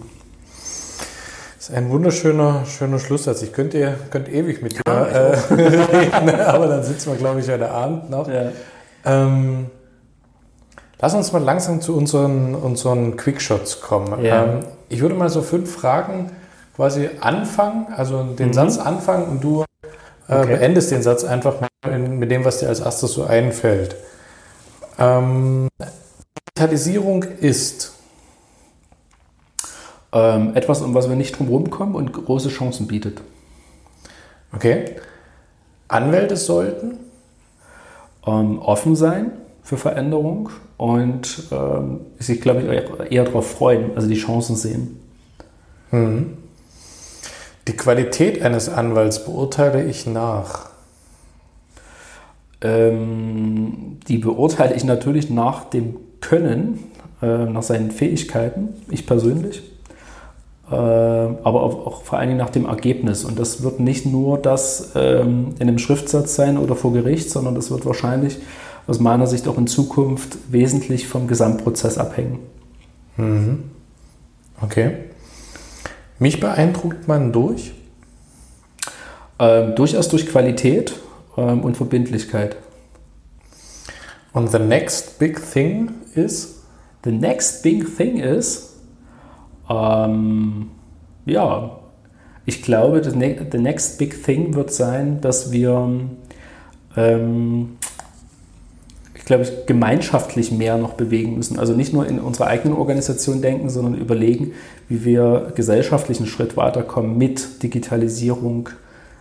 ist 1.70 1.76
ein 1.76 1.89
wunderschöner 1.89 2.65
schöner 2.65 3.00
Schlusssatz. 3.00 3.42
Ich 3.42 3.54
könnte 3.54 3.96
könnt 4.10 4.30
ewig 4.30 4.62
mit 4.62 4.74
dir 4.74 4.82
ja, 4.88 5.06
äh, 5.06 5.38
reden, 5.54 6.42
aber 6.42 6.68
dann 6.68 6.84
sitzen 6.84 7.12
wir, 7.12 7.18
glaube 7.18 7.39
ich, 7.39 7.50
heute 7.50 7.70
Abend 7.70 8.10
noch. 8.10 8.28
Ja. 8.28 8.52
Ähm, 9.06 9.68
lass 11.00 11.13
uns 11.13 11.32
mal 11.32 11.44
langsam 11.44 11.82
zu 11.82 11.96
unseren, 11.96 12.56
unseren 12.56 13.18
Quickshots 13.18 13.82
kommen. 13.82 14.24
Ja. 14.24 14.46
Ähm, 14.46 14.60
ich 14.89 15.02
würde 15.02 15.15
mal 15.15 15.30
so 15.30 15.42
fünf 15.42 15.72
Fragen 15.72 16.32
quasi 16.76 17.10
anfangen, 17.20 17.88
also 17.96 18.24
den 18.24 18.48
mhm. 18.48 18.54
Satz 18.54 18.78
anfangen 18.78 19.28
und 19.28 19.44
du 19.44 19.63
äh, 20.28 20.36
okay. 20.36 20.56
beendest 20.56 20.92
den 20.92 21.04
Satz 21.04 21.24
einfach 21.24 21.62
mal 21.62 21.70
in, 21.94 22.18
mit 22.20 22.32
dem, 22.32 22.46
was 22.46 22.60
dir 22.60 22.70
als 22.70 22.80
erstes 22.80 23.13
so 23.13 23.26
einfällt. 23.26 23.96
Ähm, 24.99 25.69
Digitalisierung 26.38 27.23
ist 27.23 27.93
ähm, 30.12 30.55
etwas, 30.55 30.81
um 30.81 30.93
was 30.93 31.07
wir 31.07 31.15
nicht 31.15 31.39
drum 31.39 31.69
kommen 31.69 31.95
und 31.95 32.12
große 32.12 32.49
Chancen 32.49 32.88
bietet. 32.88 33.21
Okay. 34.53 34.95
Anwälte 35.88 36.35
sollten 36.35 36.99
ähm, 38.27 38.59
offen 38.59 38.95
sein 38.95 39.31
für 39.63 39.77
Veränderung 39.77 40.49
und 40.77 41.43
ähm, 41.51 42.01
sich, 42.19 42.41
glaube 42.41 42.62
ich, 42.62 43.12
eher 43.12 43.23
darauf 43.23 43.49
freuen, 43.49 43.95
also 43.95 44.07
die 44.07 44.17
Chancen 44.17 44.55
sehen. 44.55 44.99
Mhm. 45.91 46.38
Die 47.67 47.75
Qualität 47.75 48.41
eines 48.41 48.69
Anwalts 48.69 49.25
beurteile 49.25 49.83
ich 49.83 50.07
nach. 50.07 50.68
Ähm, 52.62 53.98
die 54.08 54.17
beurteile 54.17 54.76
ich 54.76 54.84
natürlich 54.84 55.30
nach 55.30 55.65
dem 55.65 55.95
Können, 56.22 56.80
äh, 57.22 57.45
nach 57.45 57.63
seinen 57.63 57.91
Fähigkeiten, 57.91 58.69
ich 58.89 59.06
persönlich, 59.06 59.63
äh, 60.69 60.76
aber 60.76 61.63
auch, 61.63 61.88
auch, 61.88 62.02
vor 62.04 62.19
allen 62.19 62.30
Dingen 62.30 62.39
nach 62.39 62.50
dem 62.50 62.65
Ergebnis. 62.65 63.24
Und 63.24 63.39
das 63.39 63.63
wird 63.63 63.80
nicht 63.80 64.06
nur 64.06 64.38
das 64.38 64.91
ähm, 64.95 65.56
in 65.60 65.67
einem 65.67 65.80
Schriftsatz 65.80 66.36
sein 66.36 66.58
oder 66.58 66.76
vor 66.76 66.93
Gericht, 66.93 67.30
sondern 67.30 67.56
das 67.56 67.72
wird 67.72 67.86
wahrscheinlich 67.86 68.38
aus 68.88 69.00
meiner 69.00 69.28
Sicht 69.28 69.48
auch 69.48 69.58
in 69.58 69.67
Zukunft 69.67 70.38
wesentlich 70.50 71.08
vom 71.08 71.28
Gesamtprozess 71.28 71.98
abhängen. 71.98 72.39
Mhm. 73.17 73.63
Okay. 74.62 74.91
Mich 76.19 76.39
beeindruckt 76.39 77.08
man 77.08 77.32
durch? 77.32 77.74
Ähm, 79.39 79.76
durchaus 79.76 80.10
durch 80.10 80.28
Qualität 80.28 81.00
ähm, 81.39 81.62
und 81.62 81.78
Verbindlichkeit. 81.78 82.58
Und 84.34 84.52
the 84.52 84.60
next 84.60 85.19
big 85.19 85.39
thing 85.52 85.91
is? 86.15 86.63
The 87.04 87.12
next 87.12 87.63
big 87.63 87.95
thing 87.97 88.17
is, 88.17 88.75
ähm, 89.69 90.71
ja, 91.25 91.80
ich 92.45 92.62
glaube, 92.62 93.04
the, 93.04 93.15
ne 93.15 93.47
the, 93.52 93.58
next 93.58 93.97
big 93.97 94.23
thing 94.23 94.54
wird 94.56 94.71
sein, 94.71 95.21
dass 95.21 95.52
wir, 95.52 95.89
ähm, 96.97 97.78
ich 99.15 99.23
glaube, 99.23 99.47
gemeinschaftlich 99.65 100.52
mehr 100.52 100.78
noch 100.78 100.93
bewegen 100.93 101.36
müssen. 101.36 101.58
Also 101.60 101.73
nicht 101.73 101.93
nur 101.93 102.08
in 102.08 102.19
unserer 102.19 102.47
eigenen 102.47 102.78
Organisation 102.78 103.41
denken, 103.41 103.69
sondern 103.69 103.95
überlegen, 103.95 104.54
wie 104.89 105.06
wir 105.06 105.54
gesellschaftlich 105.56 106.17
einen 106.17 106.28
Schritt 106.28 106.58
weiterkommen 106.58 107.17
mit 107.17 107.63
Digitalisierung, 107.63 108.69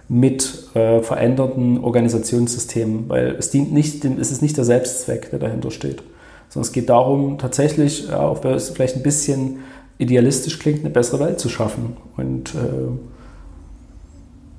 mit 0.09 0.75
äh, 0.75 1.03
veränderten 1.03 1.85
Organisationssystemen, 1.85 3.09
weil 3.09 3.37
es 3.39 3.51
dient 3.51 3.73
nicht, 3.73 4.05
es 4.05 4.31
ist 4.33 4.43
nicht 4.43 4.57
der 4.57 4.65
Selbstzweck, 4.65 5.31
der 5.31 5.39
dahinter 5.39 5.71
steht, 5.71 6.03
sondern 6.49 6.67
es 6.67 6.73
geht 6.73 6.89
darum, 6.89 7.39
tatsächlich, 7.39 8.09
ja, 8.09 8.21
auch 8.21 8.43
wenn 8.43 8.55
es 8.55 8.71
vielleicht 8.71 8.97
ein 8.97 9.03
bisschen 9.03 9.59
idealistisch 9.99 10.59
klingt, 10.59 10.81
eine 10.81 10.91
bessere 10.91 11.21
Welt 11.21 11.41
zu 11.41 11.49
schaffen. 11.49 11.97
Und 12.17 12.55
äh, 12.55 12.89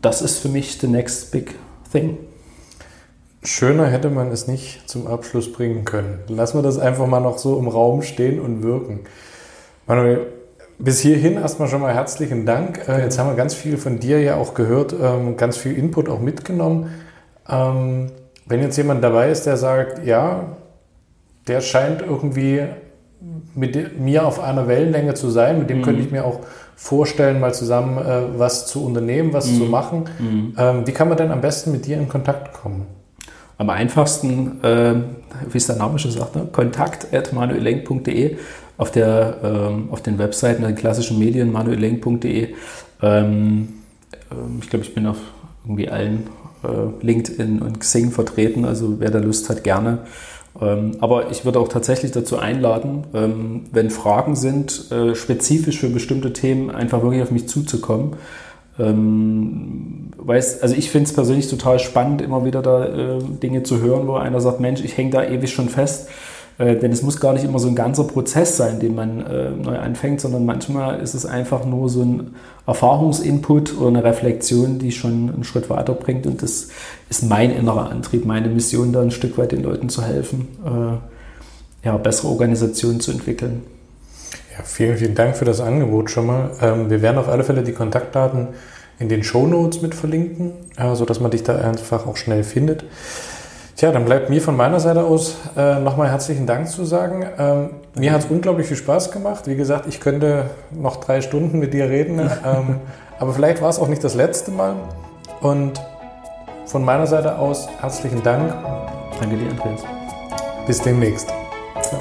das 0.02 0.22
ist 0.22 0.38
für 0.40 0.50
mich 0.50 0.78
the 0.80 0.88
next 0.88 1.32
big 1.32 1.56
thing. 1.92 2.18
Schöner 3.42 3.88
hätte 3.88 4.10
man 4.10 4.32
es 4.32 4.48
nicht 4.48 4.88
zum 4.90 5.08
Abschluss 5.08 5.52
bringen 5.52 5.86
können. 5.86 6.20
Lassen 6.28 6.58
wir 6.58 6.62
das 6.62 6.78
einfach 6.78 7.08
mal 7.08 7.22
noch 7.22 7.38
so 7.38 7.58
im 7.58 7.70
Raum 7.70 8.02
stehen 8.02 8.40
und 8.40 8.64
wirken. 8.64 9.02
Manuel, 9.88 10.28
bis 10.80 11.02
hierhin 11.02 11.36
erstmal 11.36 11.68
schon 11.68 11.82
mal 11.82 11.94
herzlichen 11.94 12.46
Dank. 12.46 12.88
Äh, 12.88 13.04
jetzt 13.04 13.20
haben 13.20 13.30
wir 13.30 13.36
ganz 13.36 13.54
viel 13.54 13.78
von 13.78 14.00
dir 14.00 14.22
ja 14.22 14.38
auch 14.38 14.54
gehört, 14.54 14.96
ähm, 15.00 15.38
ganz 15.38 15.58
viel 15.58 15.78
Input 15.78 16.10
auch 16.10 16.22
mitgenommen. 16.22 16.90
Ähm, 17.48 18.12
wenn 18.46 18.62
jetzt 18.62 18.78
jemand 18.78 19.04
dabei 19.04 19.30
ist, 19.30 19.46
der 19.46 19.58
sagt, 19.58 20.06
ja, 20.06 20.58
der 21.48 21.62
scheint 21.62 22.02
irgendwie 22.02 22.64
mit 23.54 24.00
mir 24.00 24.26
auf 24.26 24.40
einer 24.40 24.68
Wellenlänge 24.68 25.14
zu 25.14 25.30
sein, 25.30 25.60
mit 25.60 25.70
dem 25.70 25.80
mhm. 25.80 25.82
könnte 25.84 26.02
ich 26.02 26.12
mir 26.12 26.26
auch 26.26 26.40
vorstellen, 26.76 27.42
mal 27.42 27.54
zusammen 27.54 27.98
äh, 27.98 28.40
was 28.40 28.66
zu 28.68 28.86
unternehmen, 28.86 29.34
was 29.34 29.52
mhm. 29.52 29.58
zu 29.58 29.64
machen. 29.66 30.06
Mhm. 30.18 30.56
Ähm, 30.58 30.88
wie 30.88 30.94
kann 30.94 31.10
man 31.10 31.18
denn 31.18 31.32
am 31.32 31.42
besten 31.42 31.74
mit 31.74 31.86
dir 31.86 31.98
in 31.98 32.08
Kontakt 32.08 32.54
kommen? 32.54 32.86
Am 33.60 33.70
einfachsten, 33.70 34.64
äh, 34.64 34.96
wie 35.50 35.58
es 35.58 35.68
der 35.68 35.76
Name 35.76 36.00
schon 36.00 36.12
sagt, 36.12 36.34
ne? 36.34 36.48
kontakt.manuelenk.de 36.50 38.38
auf, 38.78 38.90
der, 38.90 39.38
ähm, 39.44 39.90
auf 39.92 40.02
den 40.02 40.18
Webseiten, 40.18 40.64
den 40.64 40.76
klassischen 40.76 41.20
Medien, 41.20 41.52
manuelenk.de. 41.52 42.56
Ähm, 43.02 43.68
ähm, 44.32 44.60
ich 44.62 44.70
glaube, 44.70 44.86
ich 44.86 44.96
bin 44.96 45.06
auf 45.06 45.18
irgendwie 45.66 45.90
allen 45.90 46.28
äh, 46.64 47.06
LinkedIn 47.06 47.62
und 47.62 47.82
Xing 47.82 48.12
vertreten, 48.12 48.64
also 48.64 49.02
wer 49.02 49.12
da 49.12 49.20
Lust 49.20 49.50
hat, 49.50 49.66
gerne. 49.66 50.00
Ähm, 50.62 50.92
aber 51.02 51.30
ich 51.30 51.44
würde 51.44 51.60
auch 51.60 51.68
tatsächlich 51.68 52.14
dazu 52.14 52.40
einladen, 52.40 53.08
ähm, 53.14 53.66
wenn 53.74 53.90
Fragen 53.90 54.38
sind, 54.38 54.90
äh, 54.90 55.16
spezifisch 55.16 55.80
für 55.80 55.90
bestimmte 55.90 56.32
Themen, 56.32 56.72
einfach 56.72 57.02
wirklich 57.02 57.24
auf 57.24 57.32
mich 57.32 57.50
zuzukommen. 57.50 58.14
Ähm, 58.80 60.12
weiß, 60.18 60.62
also 60.62 60.76
ich 60.76 60.90
finde 60.90 61.10
es 61.10 61.14
persönlich 61.14 61.50
total 61.50 61.80
spannend, 61.80 62.22
immer 62.22 62.46
wieder 62.46 62.62
da 62.62 62.86
äh, 62.86 63.20
Dinge 63.42 63.64
zu 63.64 63.82
hören, 63.82 64.08
wo 64.08 64.16
einer 64.16 64.40
sagt, 64.42 64.60
Mensch, 64.60 64.84
ich 64.84 64.98
hänge 64.98 65.12
da 65.12 65.24
ewig 65.24 65.52
schon 65.52 65.70
fest 65.70 66.08
äh, 66.60 66.76
denn 66.76 66.92
es 66.92 67.02
muss 67.02 67.20
gar 67.20 67.34
nicht 67.34 67.46
immer 67.46 67.58
so 67.58 67.70
ein 67.70 67.76
ganzer 67.76 68.04
Prozess 68.04 68.58
sein, 68.58 68.80
den 68.80 68.94
man 68.94 69.26
äh, 69.26 69.50
neu 69.50 69.78
anfängt, 69.78 70.22
sondern 70.22 70.46
manchmal 70.46 71.00
ist 71.00 71.14
es 71.14 71.26
einfach 71.26 71.66
nur 71.66 71.90
so 71.90 72.04
ein 72.04 72.36
Erfahrungsinput 72.68 73.78
oder 73.78 73.88
eine 73.88 74.04
Reflexion, 74.04 74.78
die 74.78 74.92
schon 74.92 75.32
einen 75.34 75.44
Schritt 75.46 75.70
weiterbringt. 75.70 76.28
Und 76.28 76.44
das 76.44 76.68
ist 77.10 77.24
mein 77.24 77.52
innerer 77.52 77.90
Antrieb, 77.90 78.26
meine 78.26 78.50
Mission, 78.50 78.92
da 78.92 79.02
ein 79.02 79.12
Stück 79.12 79.38
weit 79.38 79.54
den 79.54 79.64
Leuten 79.64 79.88
zu 79.88 80.04
helfen, 80.04 80.50
äh, 80.66 81.88
ja, 81.88 81.98
bessere 81.98 82.28
Organisationen 82.28 83.00
zu 83.00 83.12
entwickeln. 83.12 83.64
Ja, 84.60 84.66
vielen, 84.66 84.98
vielen 84.98 85.16
Dank 85.16 85.38
für 85.38 85.46
das 85.46 85.62
Angebot 85.62 86.12
schon 86.12 86.26
mal. 86.26 86.52
Ähm, 86.62 86.90
wir 86.90 87.02
werden 87.02 87.18
auf 87.18 87.30
alle 87.30 87.46
Fälle 87.46 87.64
die 87.64 87.72
Kontaktdaten 87.72 88.50
in 89.00 89.08
den 89.08 89.24
Show 89.24 89.48
Notes 89.48 89.82
mit 89.82 89.96
verlinken, 89.96 90.52
äh, 90.76 90.96
sodass 90.96 91.22
man 91.22 91.32
dich 91.32 91.44
da 91.44 91.56
einfach 91.56 92.06
auch 92.06 92.18
schnell 92.18 92.44
findet. 92.44 92.84
Tja, 93.78 93.94
dann 93.94 94.04
bleibt 94.04 94.30
mir 94.30 94.42
von 94.42 94.58
meiner 94.58 94.82
Seite 94.82 95.06
aus 95.06 95.38
äh, 95.56 95.80
nochmal 95.80 96.10
herzlichen 96.10 96.46
Dank 96.46 96.68
zu 96.68 96.84
sagen. 96.84 97.26
Ähm, 97.38 97.70
mir 97.96 98.12
hat 98.12 98.26
es 98.26 98.30
unglaublich 98.30 98.68
viel 98.68 98.76
Spaß 98.76 99.12
gemacht. 99.12 99.48
Wie 99.48 99.56
gesagt, 99.56 99.86
ich 99.88 100.02
könnte 100.02 100.50
noch 100.72 100.98
drei 100.98 101.22
Stunden 101.22 101.60
mit 101.60 101.74
dir 101.74 101.90
reden, 101.90 102.20
ähm, 102.46 102.82
aber 103.18 103.32
vielleicht 103.32 103.62
war 103.62 103.70
es 103.70 103.80
auch 103.80 103.88
nicht 103.88 104.04
das 104.04 104.16
letzte 104.16 104.52
Mal. 104.52 104.76
Und 105.40 105.82
von 106.66 106.84
meiner 106.84 107.08
Seite 107.08 107.38
aus 107.38 107.70
herzlichen 107.80 108.22
Dank. 108.24 108.54
Danke 109.22 109.38
dir, 109.38 109.50
Andreas. 109.52 109.84
Bis 110.68 110.82
demnächst. 110.82 111.30
Ja. 111.30 112.00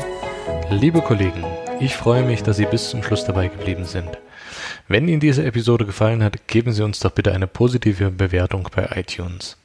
Liebe 0.70 1.00
Kollegen, 1.00 1.44
ich 1.80 1.96
freue 1.96 2.22
mich, 2.24 2.42
dass 2.42 2.56
Sie 2.56 2.66
bis 2.66 2.90
zum 2.90 3.02
Schluss 3.02 3.24
dabei 3.24 3.48
geblieben 3.48 3.84
sind. 3.84 4.08
Wenn 4.88 5.06
Ihnen 5.08 5.20
diese 5.20 5.44
Episode 5.44 5.86
gefallen 5.86 6.22
hat, 6.22 6.46
geben 6.46 6.72
Sie 6.72 6.82
uns 6.82 7.00
doch 7.00 7.10
bitte 7.10 7.32
eine 7.32 7.46
positive 7.46 8.10
Bewertung 8.10 8.68
bei 8.74 8.88
iTunes. 8.96 9.56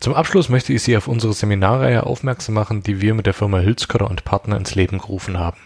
Zum 0.00 0.14
Abschluss 0.14 0.48
möchte 0.48 0.72
ich 0.72 0.82
Sie 0.82 0.96
auf 0.96 1.08
unsere 1.08 1.32
Seminarreihe 1.32 2.04
aufmerksam 2.04 2.54
machen, 2.54 2.82
die 2.82 3.00
wir 3.00 3.14
mit 3.14 3.26
der 3.26 3.34
Firma 3.34 3.60
Hülskörder 3.60 4.10
und 4.10 4.24
Partner 4.24 4.56
ins 4.56 4.74
Leben 4.74 4.98
gerufen 4.98 5.38
haben. 5.38 5.58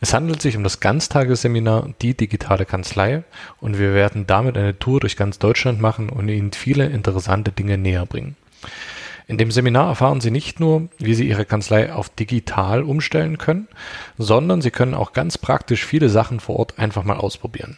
Es 0.00 0.12
handelt 0.12 0.42
sich 0.42 0.56
um 0.56 0.64
das 0.64 0.80
Ganztagesseminar 0.80 1.90
Die 2.02 2.14
digitale 2.14 2.66
Kanzlei 2.66 3.22
und 3.60 3.78
wir 3.78 3.94
werden 3.94 4.26
damit 4.26 4.58
eine 4.58 4.78
Tour 4.78 5.00
durch 5.00 5.16
ganz 5.16 5.38
Deutschland 5.38 5.80
machen 5.80 6.08
und 6.08 6.28
Ihnen 6.28 6.52
viele 6.52 6.86
interessante 6.86 7.52
Dinge 7.52 7.78
näher 7.78 8.06
bringen. 8.06 8.36
In 9.28 9.38
dem 9.38 9.50
Seminar 9.50 9.88
erfahren 9.88 10.20
Sie 10.20 10.30
nicht 10.30 10.60
nur, 10.60 10.88
wie 10.98 11.14
Sie 11.14 11.28
Ihre 11.28 11.44
Kanzlei 11.44 11.92
auf 11.92 12.08
digital 12.08 12.84
umstellen 12.84 13.38
können, 13.38 13.66
sondern 14.18 14.62
Sie 14.62 14.70
können 14.70 14.94
auch 14.94 15.12
ganz 15.12 15.36
praktisch 15.36 15.84
viele 15.84 16.08
Sachen 16.08 16.38
vor 16.38 16.60
Ort 16.60 16.78
einfach 16.78 17.02
mal 17.02 17.16
ausprobieren. 17.16 17.76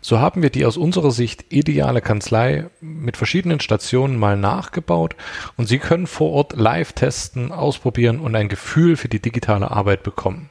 So 0.00 0.20
haben 0.20 0.40
wir 0.40 0.50
die 0.50 0.64
aus 0.64 0.76
unserer 0.76 1.10
Sicht 1.10 1.52
ideale 1.52 2.00
Kanzlei 2.00 2.66
mit 2.80 3.16
verschiedenen 3.16 3.60
Stationen 3.60 4.16
mal 4.16 4.36
nachgebaut 4.36 5.16
und 5.56 5.66
Sie 5.66 5.78
können 5.78 6.06
vor 6.06 6.30
Ort 6.30 6.56
live 6.56 6.92
testen, 6.92 7.50
ausprobieren 7.50 8.20
und 8.20 8.36
ein 8.36 8.48
Gefühl 8.48 8.96
für 8.96 9.08
die 9.08 9.20
digitale 9.20 9.70
Arbeit 9.70 10.04
bekommen. 10.04 10.48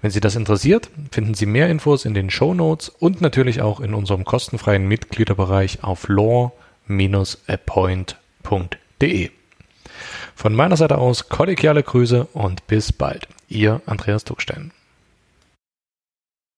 Wenn 0.00 0.10
Sie 0.10 0.20
das 0.20 0.34
interessiert, 0.34 0.90
finden 1.12 1.34
Sie 1.34 1.46
mehr 1.46 1.68
Infos 1.68 2.04
in 2.04 2.14
den 2.14 2.28
Show 2.28 2.54
Notes 2.54 2.88
und 2.88 3.20
natürlich 3.20 3.62
auch 3.62 3.78
in 3.78 3.94
unserem 3.94 4.24
kostenfreien 4.24 4.88
Mitgliederbereich 4.88 5.84
auf 5.84 6.08
law-appoint.de. 6.08 8.16
Von 10.34 10.54
meiner 10.54 10.76
Seite 10.76 10.98
aus 10.98 11.28
kollegiale 11.28 11.82
Grüße 11.82 12.28
und 12.32 12.66
bis 12.66 12.92
bald. 12.92 13.28
Ihr 13.48 13.80
Andreas 13.86 14.24
Tuckstein. 14.24 14.72